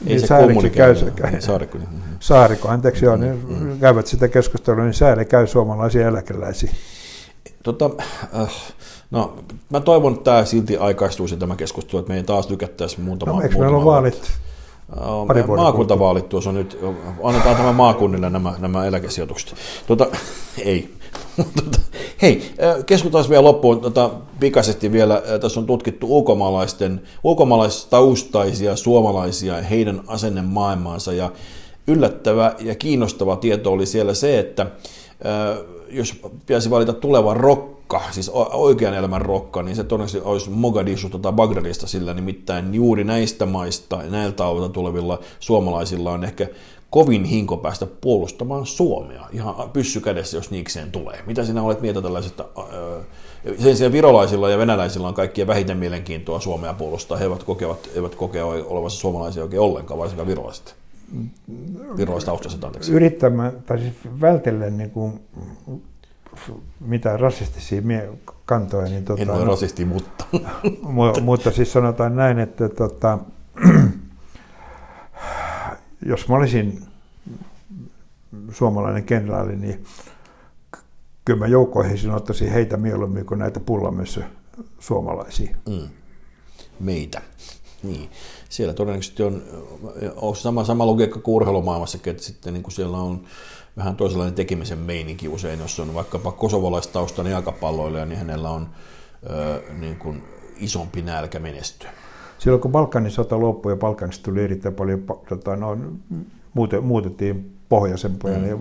niin 0.05 0.27
Saarikko 0.27 0.61
käy, 0.61 0.95
käy 1.15 1.41
Saarikko, 1.41 1.77
niin. 1.77 1.89
Saarikko, 2.19 2.67
anteeksi, 2.67 3.05
joo, 3.05 3.15
niin 3.15 3.45
mm. 3.47 3.79
käyvät 3.79 4.07
sitä 4.07 4.27
keskustelua, 4.27 4.83
niin 4.83 4.93
Sääri 4.93 5.25
käy 5.25 5.47
suomalaisia 5.47 6.07
eläkeläisiä. 6.07 6.71
Tota, 7.63 7.89
äh, 8.41 8.49
no, 9.11 9.37
mä 9.69 9.79
toivon, 9.79 10.13
että 10.13 10.23
tämä 10.23 10.45
silti 10.45 10.77
aikaistuisi 10.77 11.37
tämä 11.37 11.55
keskustelu, 11.55 11.99
että 11.99 12.13
me 12.13 12.17
ei 12.17 12.23
taas 12.23 12.49
lykättäisi 12.49 13.01
muutama 13.01 13.31
no, 13.31 13.41
eikö 13.41 13.57
meillä 13.57 13.77
on 13.77 13.85
vaalit 13.85 14.31
Pari 15.27 15.43
maakuntavaalit 15.43 16.29
tuossa 16.29 16.49
on 16.49 16.55
nyt, 16.55 16.79
annetaan 17.23 17.55
tämä 17.55 17.73
maakunnille 17.73 18.29
nämä, 18.29 18.53
nämä 18.59 18.85
eläkesijoitukset. 18.85 19.55
Tota, 19.87 20.07
ei. 20.57 20.89
Tota, 21.55 21.79
hei, 22.21 22.51
keskustellaan 22.85 23.29
vielä 23.29 23.43
loppuun 23.43 23.81
tota, 23.81 24.09
pikaisesti 24.39 24.91
vielä. 24.91 25.23
Tässä 25.41 25.59
on 25.59 25.65
tutkittu 25.65 26.15
ulkomaalaisten, 26.15 27.01
ulkomaalaistaustaisia 27.23 28.75
suomalaisia 28.75 29.55
ja 29.55 29.61
heidän 29.61 30.01
asenne 30.07 30.41
maailmaansa. 30.41 31.13
Ja 31.13 31.31
yllättävä 31.87 32.55
ja 32.59 32.75
kiinnostava 32.75 33.35
tieto 33.35 33.71
oli 33.71 33.85
siellä 33.85 34.13
se, 34.13 34.39
että 34.39 34.67
jos 35.89 36.21
pitäisi 36.45 36.69
valita 36.69 36.93
tuleva 36.93 37.33
rokka, 37.33 38.01
siis 38.11 38.29
oikean 38.53 38.93
elämän 38.93 39.21
rokka, 39.21 39.63
niin 39.63 39.75
se 39.75 39.83
todennäköisesti 39.83 40.29
olisi 40.29 40.49
Mogadishu 40.49 41.09
tai 41.09 41.33
Bagdadista, 41.33 41.87
sillä 41.87 42.13
nimittäin. 42.13 42.73
Juuri 42.73 43.03
näistä 43.03 43.45
maista 43.45 43.95
ja 44.03 44.09
näiltä 44.09 44.45
alueilta 44.45 44.73
tulevilla 44.73 45.19
suomalaisilla 45.39 46.11
on 46.11 46.23
ehkä 46.23 46.47
kovin 46.89 47.23
hinko 47.23 47.57
päästä 47.57 47.87
puolustamaan 48.01 48.65
Suomea. 48.65 49.27
Ihan 49.33 49.69
pyssy 49.73 50.01
kädessä, 50.01 50.37
jos 50.37 50.51
niikseen 50.51 50.91
tulee. 50.91 51.19
Mitä 51.25 51.45
sinä 51.45 51.63
olet 51.63 51.81
mieltä 51.81 52.01
tällaisesta, 52.01 52.45
sen 53.59 53.77
sijaan 53.77 53.93
virolaisilla 53.93 54.49
ja 54.49 54.57
venäläisillä 54.57 55.07
on 55.07 55.13
kaikkia 55.13 55.47
vähiten 55.47 55.77
mielenkiintoa 55.77 56.39
Suomea 56.39 56.73
puolustaa, 56.73 57.17
he 57.17 57.23
eivät, 57.23 57.43
kokevat, 57.43 57.89
eivät 57.95 58.15
kokea 58.15 58.45
olevansa 58.45 58.97
suomalaisia 58.97 59.43
oikein 59.43 59.61
ollenkaan, 59.61 59.99
varsinkaan 59.99 60.27
virolaiset 60.27 60.75
virolaistaustaiset, 61.97 62.63
anteeksi. 62.63 62.91
Yrittämään, 62.91 63.51
tai 63.65 63.79
siis 63.79 63.93
vältellen 64.21 64.77
niin 64.77 64.91
kuin, 64.91 65.19
mitään 66.79 67.19
rasistisia 67.19 67.81
mie- 67.81 68.09
kantoja. 68.45 68.87
Niin, 68.87 69.05
tota, 69.05 69.21
en 69.21 69.29
ole 69.29 69.39
no, 69.39 69.45
rasisti, 69.45 69.85
mutta. 69.85 70.25
mutta 71.21 71.51
siis 71.51 71.73
sanotaan 71.73 72.15
näin, 72.15 72.39
että 72.39 72.69
tota, 72.69 73.19
jos 76.05 76.27
mä 76.27 76.35
olisin 76.35 76.81
suomalainen 78.51 79.03
kenraali, 79.03 79.55
niin 79.55 79.83
kyllä 81.25 81.39
mä 81.39 81.47
joukkoihin 81.47 82.11
ottaisin 82.11 82.51
heitä 82.51 82.77
mieluummin 82.77 83.25
kuin 83.25 83.39
näitä 83.39 83.59
pullamössö 83.59 84.21
suomalaisia. 84.79 85.55
Mm. 85.69 85.87
Meitä. 86.79 87.21
Niin. 87.83 88.09
Siellä 88.49 88.73
todennäköisesti 88.73 89.23
on, 89.23 89.43
on 90.15 90.35
sama, 90.35 90.63
sama 90.63 90.85
logiikka 90.85 91.19
kuin 91.19 91.35
urheilumaailmassakin, 91.35 92.11
että 92.11 92.23
sitten 92.23 92.53
niin 92.53 92.63
kuin 92.63 92.73
siellä 92.73 92.97
on 92.97 93.21
vähän 93.77 93.95
toisenlainen 93.95 94.35
tekemisen 94.35 94.77
meininki 94.77 95.27
usein, 95.27 95.59
jos 95.59 95.79
on 95.79 95.93
vaikkapa 95.93 96.31
kosovolaistaustainen 96.31 97.31
jalkapalloilija, 97.31 98.05
niin 98.05 98.19
hänellä 98.19 98.49
on 98.49 98.69
ö, 99.29 99.61
niin 99.79 99.95
kuin 99.95 100.23
isompi 100.59 101.01
nälkä 101.01 101.39
menestyä. 101.39 101.89
Silloin 102.37 102.61
kun 102.61 102.71
Balkanin 102.71 103.11
sota 103.11 103.39
loppui 103.39 103.71
ja 103.71 103.75
Balkanista 103.75 104.23
tuli 104.23 104.43
erittäin 104.43 104.75
paljon, 104.75 105.03
tota, 105.29 105.55
no, 105.55 105.77
muutettiin 106.81 107.57
pohjoisempaan 107.69 108.41
mm. 108.41 108.47
ja 108.47 108.57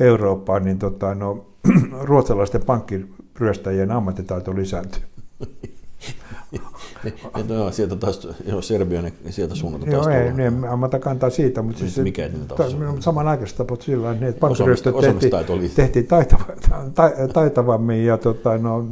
Eurooppaan, 0.00 0.64
niin 0.64 0.78
tota, 0.78 1.14
no, 1.14 1.46
ruotsalaisten 2.02 2.64
pankkiryöstäjien 2.64 3.90
ammattitaito 3.90 4.54
lisääntyi. 4.54 5.02
niin, 7.04 7.14
no, 7.48 7.70
sieltä 7.70 7.96
taas, 7.96 8.28
joo, 8.46 8.62
Serbia, 8.62 9.02
niin 9.02 9.14
sieltä 9.30 9.54
suunnata 9.54 9.86
taas 9.90 10.06
Joo, 10.06 10.14
ei, 10.14 10.32
niin, 10.32 10.52
mä 10.52 10.88
kantaa 11.00 11.30
siitä, 11.30 11.62
mutta 11.62 11.78
siis, 11.78 11.98
mikä 11.98 12.28
niin 12.28 12.46
taas 12.46 12.74
on? 12.74 13.02
Samanaikaisesti 13.02 13.58
tapahtui 13.58 13.84
sillä 13.84 14.10
että 14.12 14.40
pankkiryöstöt 14.40 14.94
tehtiin, 15.00 15.70
tehtiin 15.76 16.06
taitava, 16.06 16.44
ta, 16.94 17.10
taitavammin 17.32 18.06
ja 18.06 18.18
tota, 18.18 18.58
no, 18.58 18.86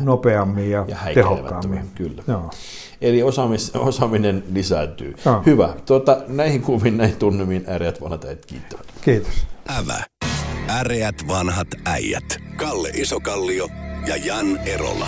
nopeammin 0.00 0.70
ja, 0.70 0.84
ja 0.88 0.96
tehokkaammin. 1.14 1.82
Kyllä. 1.94 2.22
Joo. 2.28 2.50
Eli 3.00 3.22
osaamis, 3.22 3.76
osaaminen 3.76 4.44
lisääntyy. 4.52 5.14
No. 5.24 5.42
Hyvä. 5.46 5.74
Tuota, 5.86 6.22
näihin 6.28 6.62
kuvin, 6.62 6.96
näihin 6.96 7.16
tunnemiin 7.16 7.64
äreät 7.68 8.00
vanhat 8.00 8.24
äijät 8.24 8.46
kiittävät. 8.46 8.86
Kiitos. 9.00 9.46
Ävä. 9.78 10.04
Äreät 10.70 11.14
vanhat 11.28 11.68
äijät. 11.84 12.38
Kalle 12.56 12.88
Isokallio 12.88 13.68
ja 14.06 14.16
Jan 14.16 14.58
Erola. 14.66 15.06